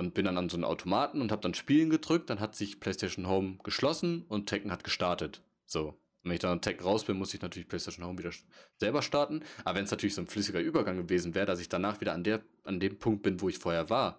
[0.00, 2.80] und bin dann an so einen Automaten und habe dann Spielen gedrückt, dann hat sich
[2.80, 5.42] PlayStation Home geschlossen und Tekken hat gestartet.
[5.66, 5.94] So.
[6.22, 8.30] Wenn ich dann an Tekken raus bin, muss ich natürlich PlayStation Home wieder
[8.78, 9.42] selber starten.
[9.62, 12.24] Aber wenn es natürlich so ein flüssiger Übergang gewesen wäre, dass ich danach wieder an,
[12.24, 14.18] der, an dem Punkt bin, wo ich vorher war,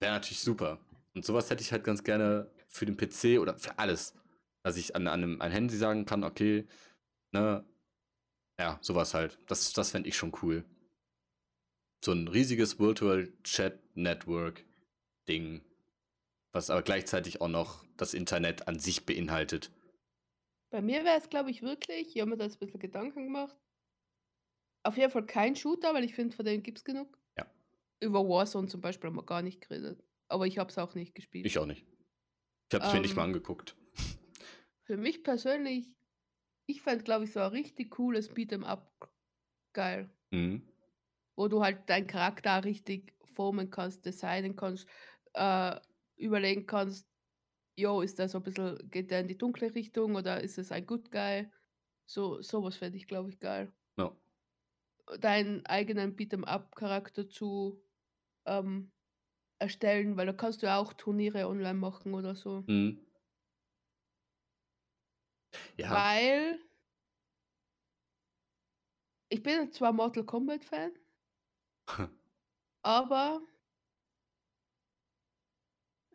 [0.00, 0.78] wäre natürlich super.
[1.14, 4.14] Und sowas hätte ich halt ganz gerne für den PC oder für alles.
[4.62, 6.66] Dass ich an, an einem ein Handy sagen kann, okay,
[7.32, 7.66] ne,
[8.58, 9.38] ja, sowas halt.
[9.46, 10.64] Das, das fände ich schon cool.
[12.02, 14.64] So ein riesiges Virtual Chat Network
[15.28, 15.62] Ding.
[16.52, 19.70] was aber gleichzeitig auch noch das Internet an sich beinhaltet.
[20.70, 23.24] Bei mir wäre es, glaube ich, wirklich, ich habe mir da jetzt ein bisschen Gedanken
[23.24, 23.56] gemacht.
[24.82, 27.18] Auf jeden Fall kein Shooter, weil ich finde, von denen gibt es genug.
[27.36, 27.46] Ja.
[28.00, 30.02] Über Warzone zum Beispiel haben wir gar nicht geredet.
[30.28, 31.46] Aber ich habe es auch nicht gespielt.
[31.46, 31.86] Ich auch nicht.
[32.70, 33.76] Ich habe es mir nicht mal Ähm, angeguckt.
[34.84, 35.86] Für mich persönlich,
[36.66, 39.10] ich fand, glaube ich, so ein richtig cooles Beat'em Up
[39.74, 40.10] geil.
[40.30, 40.62] Mhm.
[41.36, 44.86] Wo du halt deinen Charakter richtig formen kannst, designen kannst,
[45.38, 45.80] äh,
[46.16, 47.08] überlegen kannst,
[47.76, 50.72] jo, ist der so ein bisschen, geht der in die dunkle Richtung oder ist es
[50.72, 51.48] ein Good Guy?
[52.06, 53.72] So, sowas fände ich, glaube ich, geil.
[53.96, 54.16] Ja.
[55.20, 57.80] Deinen eigenen Beat'em-up-Charakter zu
[58.46, 58.90] ähm,
[59.58, 62.64] erstellen, weil da kannst du ja auch Turniere online machen oder so.
[62.66, 63.04] Mhm.
[65.76, 65.90] Ja.
[65.90, 66.58] Weil
[69.28, 70.92] ich bin zwar Mortal Kombat Fan,
[72.82, 73.40] aber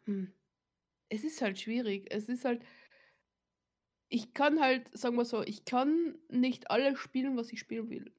[0.05, 0.33] hm,
[1.09, 2.07] es ist halt schwierig.
[2.11, 2.63] Es ist halt,
[4.09, 8.13] ich kann halt, sagen wir so, ich kann nicht alles spielen, was ich spielen will.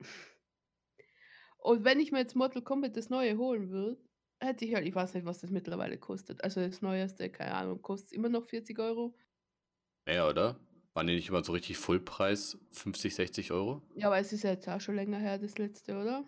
[1.59, 4.01] Und wenn ich mir jetzt Mortal Kombat das Neue holen würde,
[4.41, 6.45] hätte ich halt, ich weiß nicht, was das mittlerweile kostet.
[6.45, 9.17] Also das Neueste, keine Ahnung, kostet immer noch 40 Euro.
[10.07, 10.59] Mehr, oder?
[10.95, 12.59] Waren die nicht immer so richtig Fullpreis?
[12.71, 13.83] 50, 60 Euro?
[13.97, 16.25] Ja, aber es ist ja jetzt auch schon länger her, das letzte, oder?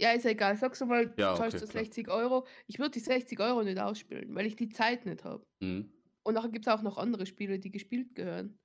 [0.00, 0.56] Ja, ist ja egal.
[0.56, 1.84] Sagst du mal, Ja, zahlst okay, du klar.
[1.84, 2.46] 60 Euro.
[2.66, 5.44] Ich würde die 60 Euro nicht ausspielen, weil ich die Zeit nicht habe.
[5.60, 5.92] Mhm.
[6.24, 8.58] Und nachher gibt es auch noch andere Spiele, die gespielt gehören.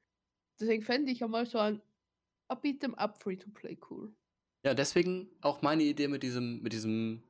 [0.60, 1.82] Deswegen fände ich einmal so ein
[2.52, 4.14] Beat'em Up Free-to-Play cool.
[4.66, 7.22] Ja, deswegen auch meine Idee mit diesem, mit diesem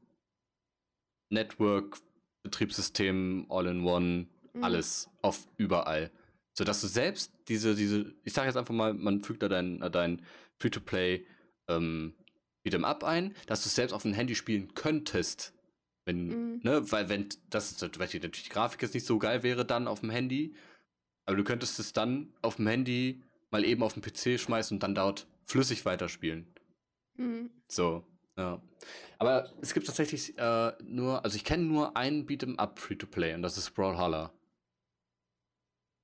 [1.32, 4.64] Network-Betriebssystem, All-in-One, Mhm.
[4.64, 6.12] alles auf überall.
[6.58, 9.92] Sodass du selbst diese, diese, ich sage jetzt einfach mal, man fügt da dein, äh,
[9.92, 10.22] dein
[10.60, 11.26] Free-to-Play
[11.70, 12.16] ähm,
[12.68, 15.54] Beat'em Up ein, dass du es selbst auf dem Handy spielen könntest.
[16.06, 16.60] Wenn, Mhm.
[16.64, 19.88] ne, weil wenn das, weil die, natürlich die Grafik jetzt nicht so geil wäre dann
[19.88, 20.56] auf dem Handy,
[21.26, 24.84] aber du könntest es dann auf dem Handy mal eben auf den PC schmeißen und
[24.84, 26.48] dann dort flüssig weiterspielen.
[27.16, 27.52] Mhm.
[27.68, 28.06] So,
[28.38, 28.62] ja.
[29.20, 33.42] Aber es gibt tatsächlich äh, nur, also ich kenne nur einen Beat'em Up Free-to-Play und
[33.42, 34.32] das ist Brawlhalla.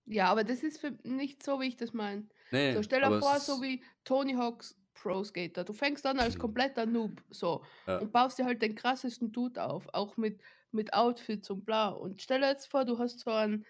[0.05, 2.27] Ja, aber das ist für nicht so, wie ich das meine.
[2.51, 5.63] Nee, So, stell dir vor, so wie Tony Hawk's Pro Skater.
[5.63, 6.39] Du fängst an als Mhm.
[6.39, 7.99] kompletter Noob, so, Ja.
[7.99, 10.41] und baust dir halt den krassesten Dude auf, auch mit,
[10.71, 11.89] mit Outfits und bla.
[11.89, 13.65] Und stell dir jetzt vor, du hast so ein,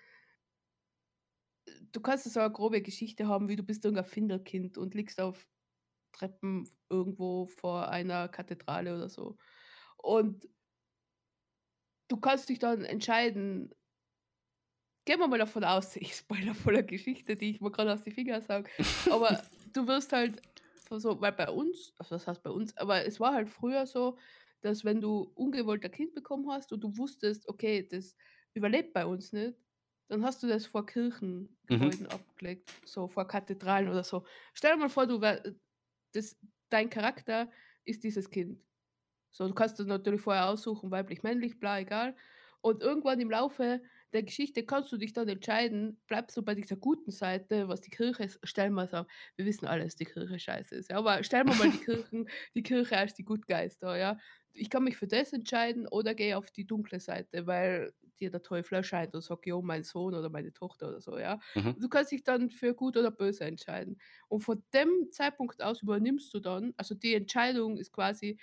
[1.91, 5.47] du kannst so eine grobe Geschichte haben, wie du bist irgendein Finderkind und liegst auf
[6.11, 9.37] Treppen irgendwo vor einer Kathedrale oder so.
[9.97, 10.47] Und
[12.07, 13.73] du kannst dich dann entscheiden,
[15.05, 18.13] gehen wir mal davon aus, ich spoiler voller Geschichte, die ich mir gerade aus den
[18.13, 18.69] Fingern sage,
[19.09, 19.43] aber
[19.73, 20.41] du wirst halt
[20.89, 24.17] so, weil bei uns, also das heißt bei uns, aber es war halt früher so,
[24.61, 28.15] dass wenn du ungewollt ein Kind bekommen hast und du wusstest, okay, das
[28.53, 29.57] überlebt bei uns nicht,
[30.07, 34.25] dann hast du das vor Kirchengebäuden abgelegt, so vor Kathedralen oder so.
[34.53, 35.43] Stell dir mal vor, du wär,
[36.13, 36.37] das,
[36.69, 37.51] dein Charakter
[37.85, 38.61] ist dieses Kind.
[39.31, 42.15] So, du kannst das natürlich vorher aussuchen, weiblich, männlich, bla, egal.
[42.61, 43.81] Und irgendwann im Laufe
[44.13, 47.89] der Geschichte kannst du dich dann entscheiden, bleibst du bei dieser guten Seite, was die
[47.91, 49.05] Kirche ist, stellen wir so,
[49.35, 52.29] wir wissen alle, dass die Kirche scheiße ist, ja, aber stellen wir mal die Kirchen,
[52.55, 54.17] die Kirche als die Gutgeister, ja.
[54.55, 58.43] Ich kann mich für das entscheiden oder gehe auf die dunkle Seite, weil dir der
[58.43, 61.39] Teufel erscheint und sagt, jo, mein Sohn oder meine Tochter oder so, ja.
[61.55, 61.75] Mhm.
[61.75, 63.99] Du kannst dich dann für gut oder böse entscheiden.
[64.27, 68.37] Und von dem Zeitpunkt aus übernimmst du dann, also die Entscheidung ist quasi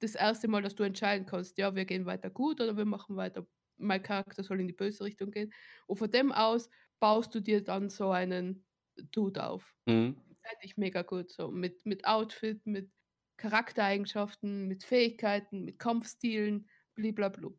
[0.00, 3.16] das erste Mal, dass du entscheiden kannst, ja, wir gehen weiter gut oder wir machen
[3.16, 3.46] weiter,
[3.80, 5.52] mein Charakter soll in die böse Richtung gehen.
[5.86, 6.68] Und von dem aus
[7.00, 8.64] baust du dir dann so einen
[9.12, 9.74] Dude auf.
[9.86, 10.16] Mhm.
[10.42, 11.30] Fände ich mega gut.
[11.30, 12.90] So mit, mit Outfit, mit
[13.36, 17.58] Charaktereigenschaften, mit Fähigkeiten, mit Kampfstilen, bliblablub.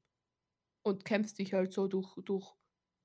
[0.84, 2.54] Und kämpfst dich halt so durch, durch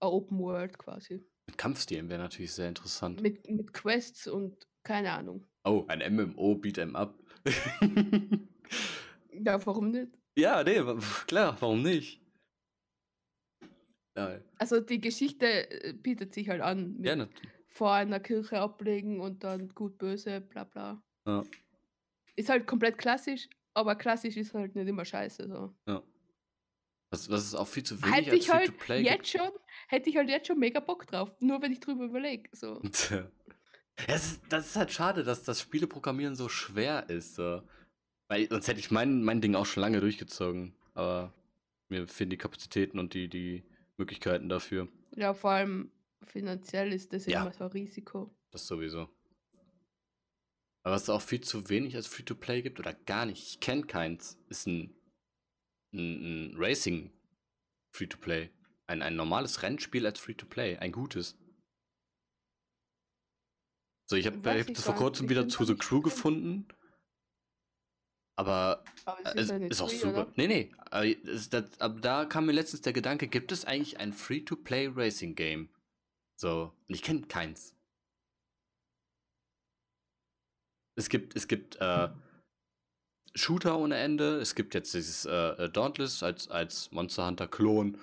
[0.00, 1.24] eine Open World quasi.
[1.46, 3.20] Mit Kampfstilen wäre natürlich sehr interessant.
[3.22, 5.46] Mit, mit Quests und keine Ahnung.
[5.64, 7.18] oh, ein MMO Beat'em Up.
[9.44, 10.12] Ja, warum nicht?
[10.38, 10.80] ja, nee,
[11.26, 12.22] klar, warum nicht?
[14.16, 17.28] Ja, Also die Geschichte äh, bietet sich halt an mit gerne.
[17.66, 21.02] vor einer Kirche ablegen und dann gut, böse, bla bla.
[21.26, 21.44] Ja,
[22.36, 25.48] Ist halt komplett klassisch, aber klassisch ist halt nicht immer scheiße.
[25.48, 25.74] So.
[25.86, 26.02] ja.
[27.10, 29.48] Was, was es auch viel zu wenig Hätte ich halt jetzt schon,
[29.88, 32.48] hätte ich halt jetzt schon mega Bock drauf, nur wenn ich drüber überlege.
[32.52, 32.80] So.
[34.08, 37.34] Ja, es ist, das ist halt schade, dass das Spieleprogrammieren so schwer ist.
[37.34, 37.62] So.
[38.28, 40.74] Weil sonst hätte ich mein, mein Ding auch schon lange durchgezogen.
[40.92, 41.32] Aber
[41.88, 43.64] mir fehlen die Kapazitäten und die, die
[43.98, 44.88] Möglichkeiten dafür.
[45.14, 45.90] Ja, vor allem
[46.24, 47.42] finanziell ist das Ja.
[47.42, 48.34] immer so ein Risiko.
[48.50, 49.08] Das sowieso.
[50.82, 53.86] Aber was es auch viel zu wenig als Free-to-Play gibt oder gar nicht, ich kenne
[53.86, 54.94] keins, ist ein,
[55.92, 57.10] ein, ein Racing
[57.92, 58.50] Free-to-Play.
[58.86, 60.78] Ein, ein normales Rennspiel als Free-to-Play.
[60.78, 61.36] Ein gutes.
[64.08, 66.68] So, ich habe hab das vor kurzem wieder zu The Crew gefunden.
[68.38, 70.22] Aber, aber es ist, äh, ist auch super.
[70.22, 70.32] Oder?
[70.36, 70.72] Nee, nee.
[70.90, 75.34] Aber, das, aber da kam mir letztens der Gedanke, gibt es eigentlich ein Free-to-Play Racing
[75.34, 75.70] Game?
[76.38, 77.74] So, und ich kenne keins.
[80.98, 82.08] Es gibt, es gibt äh,
[83.34, 84.38] Shooter ohne Ende.
[84.38, 87.98] Es gibt jetzt dieses äh, äh Dauntless als, als Monster Hunter Klon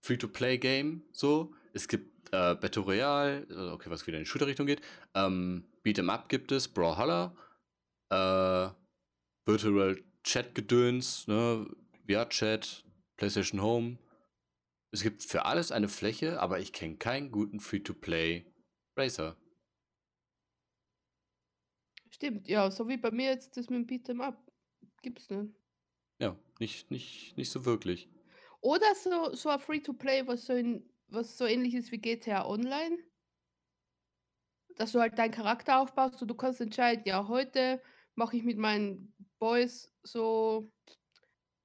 [0.00, 1.02] Free-to-Play-Game.
[1.12, 1.54] So.
[1.72, 4.82] Es gibt äh, Battle Royale, äh, okay, was wieder in die Shooter-Richtung geht.
[5.14, 7.34] Ähm, Beat'em Up gibt es, Brawlhalla.
[8.10, 8.70] Äh,
[9.48, 11.66] Virtual Chat-Gedöns, ne?
[12.06, 12.84] VR-Chat,
[13.16, 13.98] PlayStation Home.
[14.90, 18.44] Es gibt für alles eine Fläche, aber ich kenne keinen guten Free-to-Play
[18.94, 19.36] Racer.
[22.10, 24.52] Stimmt, ja, so wie bei mir jetzt das mit dem Beat'em Up.
[25.00, 25.54] Gibt's nicht.
[26.20, 28.10] Ja, nicht, nicht, nicht so wirklich.
[28.60, 32.98] Oder so, so ein Free-to-Play, was so in, was so ähnlich ist wie GTA Online.
[34.76, 37.80] Dass du halt deinen Charakter aufbaust und du kannst entscheiden, ja, heute
[38.18, 40.72] mache ich mit meinen Boys so,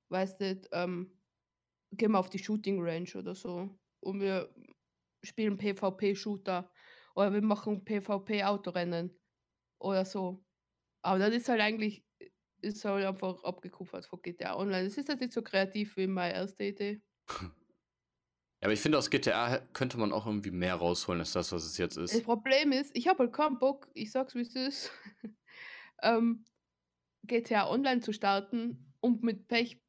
[0.09, 1.19] weißt du, ähm,
[1.91, 3.69] gehen wir auf die Shooting Range oder so.
[3.99, 4.53] Und wir
[5.23, 6.71] spielen PvP-Shooter.
[7.15, 9.19] Oder wir machen PvP-Autorennen.
[9.79, 10.45] Oder so.
[11.01, 12.05] Aber das ist halt eigentlich,
[12.61, 14.85] ist halt einfach abgekupfert von GTA Online.
[14.85, 17.01] Das ist halt nicht so kreativ wie meine erste Idee.
[18.61, 21.65] Ja, aber ich finde, aus GTA könnte man auch irgendwie mehr rausholen, als das, was
[21.65, 22.15] es jetzt ist.
[22.15, 24.89] Das Problem ist, ich habe halt keinen Bock, ich sag's wie es ist,
[26.03, 26.45] ähm,
[27.25, 29.81] GTA Online zu starten und mit Pech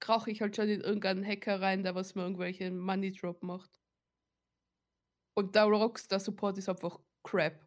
[0.00, 3.80] krauche ich halt schon in irgendeinen Hacker rein, der was mir irgendwelche Money Drop macht.
[5.34, 7.66] Und der Rockstar Support ist einfach crap.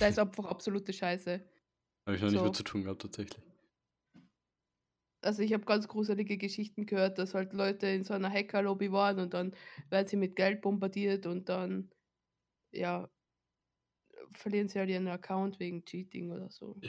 [0.00, 1.44] Der ist einfach absolute Scheiße.
[2.06, 2.36] Habe ich noch so.
[2.36, 3.44] nicht mit zu tun gehabt, tatsächlich.
[5.22, 9.18] Also ich habe ganz gruselige Geschichten gehört, dass halt Leute in so einer Hacker-Lobby waren
[9.18, 9.54] und dann
[9.90, 11.90] werden sie mit Geld bombardiert und dann,
[12.72, 13.08] ja,
[14.32, 16.80] verlieren sie halt ihren Account wegen Cheating oder so.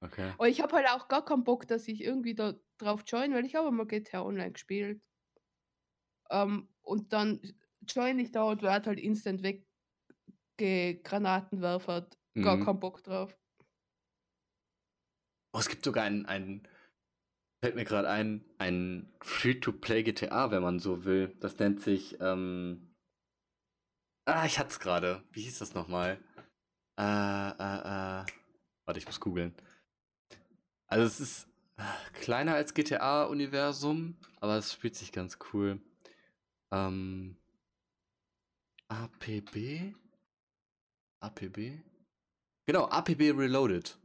[0.00, 0.32] Okay.
[0.34, 3.46] Aber ich habe halt auch gar keinen Bock, dass ich irgendwie da drauf join, weil
[3.46, 5.00] ich habe mal GTA Online gespielt.
[6.30, 7.40] Ähm, und dann
[7.88, 9.42] join ich da und werde halt instant
[10.58, 12.18] weggegranatenwerfert.
[12.34, 12.64] Gar mhm.
[12.64, 13.36] keinen Bock drauf.
[15.54, 16.68] Oh, es gibt sogar ein, ein
[17.66, 21.34] fällt mir gerade ein, ein Free-to-Play GTA, wenn man so will.
[21.40, 22.94] Das nennt sich, ähm,
[24.26, 25.24] ah, ich hatte es gerade.
[25.32, 26.22] Wie hieß das nochmal?
[26.98, 28.24] Äh, äh, äh,
[28.84, 29.54] warte, ich muss googeln.
[30.86, 31.48] Also es ist
[32.14, 35.80] kleiner als GTA-Universum, aber es spielt sich ganz cool.
[36.72, 37.36] Ähm,
[38.88, 39.94] APB?
[41.20, 41.80] APB?
[42.66, 43.98] Genau, APB Reloaded.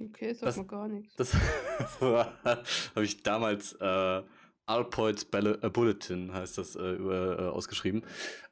[0.00, 1.14] Okay, sagt das, mir gar nichts.
[1.16, 1.34] Das
[2.00, 4.22] habe ich damals äh,
[4.66, 8.02] Alpoids äh, Bulletin heißt das äh, über, äh, ausgeschrieben.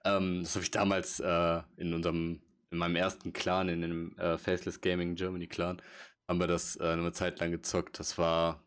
[0.05, 2.40] Ähm, das habe ich damals äh, in unserem,
[2.73, 5.81] in meinem ersten Clan, in dem äh, Faceless Gaming Germany Clan,
[6.29, 7.99] haben wir das äh, eine Zeit lang gezockt.
[7.99, 8.64] Das war,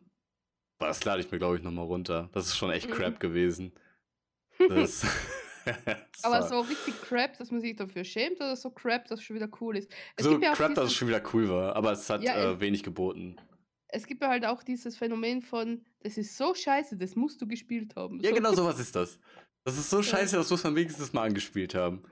[0.80, 2.30] das lade ich mir glaube ich nochmal runter.
[2.34, 2.94] Das ist schon echt mhm.
[2.94, 3.74] crap gewesen.
[4.70, 5.06] Das
[6.24, 9.36] Aber so richtig crap, dass man sich dafür schämt oder so crap, dass es schon
[9.36, 9.92] wieder cool ist?
[10.16, 12.60] Es so ja crap, dass es schon wieder cool war, aber es hat ja, äh,
[12.60, 13.38] wenig geboten.
[13.88, 17.48] Es gibt ja halt auch dieses Phänomen von, das ist so scheiße, das musst du
[17.48, 18.20] gespielt haben.
[18.20, 18.36] Ja, so.
[18.36, 19.20] genau sowas ist das.
[19.64, 22.04] Das ist so scheiße, das muss man wenigstens mal angespielt haben.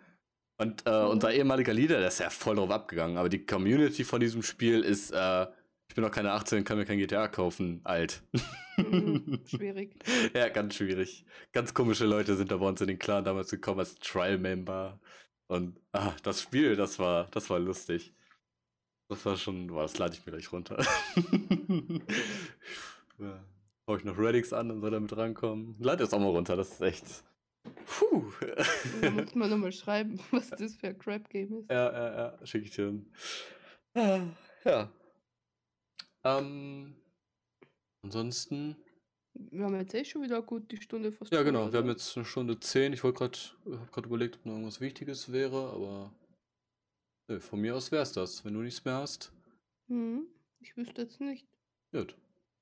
[0.58, 4.20] Und äh, unser ehemaliger Leader, der ist ja voll drauf abgegangen, aber die Community von
[4.20, 5.47] diesem Spiel ist, äh,
[5.89, 8.24] ich bin noch keine 18, kann mir kein GTA kaufen, alt.
[8.78, 9.95] Mhm, schwierig.
[10.34, 11.26] ja, ganz schwierig.
[11.51, 14.99] Ganz komische Leute sind da bei uns in den Clan damals gekommen als Trial-Member.
[15.48, 18.14] Und ah, das Spiel, das war, das war lustig.
[19.10, 20.77] Das war schon, boah, das lade ich mir gleich runter.
[23.19, 23.44] ja.
[23.86, 25.76] Hau ich noch Reddix an und soll damit rankommen.
[25.80, 27.23] Lade jetzt auch mal runter, das ist echt.
[27.85, 28.31] Puh.
[29.02, 31.69] da muss man nochmal schreiben, was das für ein Crap-Game ist.
[31.69, 33.11] Ja, ja, ja, schicke ich dir hin.
[33.95, 34.27] Ja,
[34.65, 34.91] ja.
[36.23, 36.95] Ähm,
[38.02, 38.76] ansonsten.
[39.34, 41.34] Wir haben jetzt eh schon wieder gut die Stunde fast.
[41.34, 41.72] Ja, genau.
[41.72, 42.94] Wir haben jetzt eine Stunde zehn.
[42.94, 46.14] Ich wollte gerade, habe gerade überlegt, ob noch irgendwas Wichtiges wäre, aber
[47.27, 48.45] nee, von mir aus wäre es das.
[48.45, 49.31] Wenn du nichts mehr hast.
[49.88, 50.27] Hm,
[50.60, 51.48] ich wüsste jetzt nicht.
[51.91, 52.15] Gut.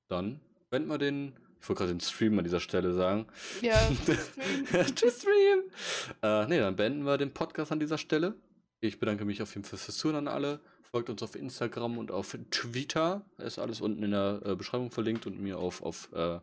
[0.08, 1.36] Dann wenden wir den.
[1.62, 3.28] Ich wollte gerade den Stream an dieser Stelle sagen.
[3.60, 3.78] Ja,
[4.96, 5.62] Tschüss, Stream.
[6.20, 8.34] Äh, nee, dann beenden wir den Podcast an dieser Stelle.
[8.80, 10.60] Ich bedanke mich auf jeden Fall fürs Zuhören an alle.
[10.82, 13.24] Folgt uns auf Instagram und auf Twitter.
[13.38, 16.40] Ist alles unten in der äh, Beschreibung verlinkt und mir auf, auf äh,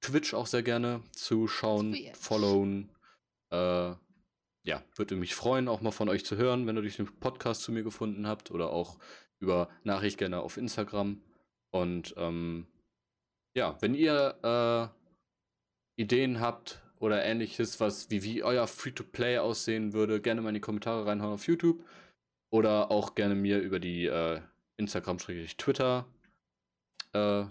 [0.00, 2.16] Twitch auch sehr gerne zuschauen, Twitch.
[2.18, 2.90] followen.
[3.52, 3.92] Äh,
[4.64, 7.62] ja, würde mich freuen, auch mal von euch zu hören, wenn ihr durch den Podcast
[7.62, 8.98] zu mir gefunden habt oder auch
[9.38, 11.22] über Nachricht gerne auf Instagram.
[11.70, 12.66] Und ähm,
[13.56, 14.92] ja, wenn ihr
[15.96, 20.54] äh, Ideen habt oder ähnliches, was wie, wie euer Free-to-Play aussehen würde, gerne mal in
[20.54, 21.82] die Kommentare reinhauen auf YouTube.
[22.50, 24.40] Oder auch gerne mir über die äh,
[24.76, 26.06] Instagram-Twitter
[27.12, 27.44] äh.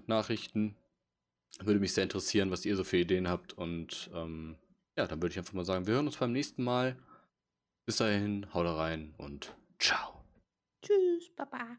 [1.61, 3.53] Würde mich sehr interessieren, was ihr so für Ideen habt.
[3.53, 4.57] Und ähm,
[4.98, 6.98] ja, dann würde ich einfach mal sagen, wir hören uns beim nächsten Mal.
[7.86, 10.23] Bis dahin, haut rein und ciao.
[10.82, 11.77] Tschüss, Baba.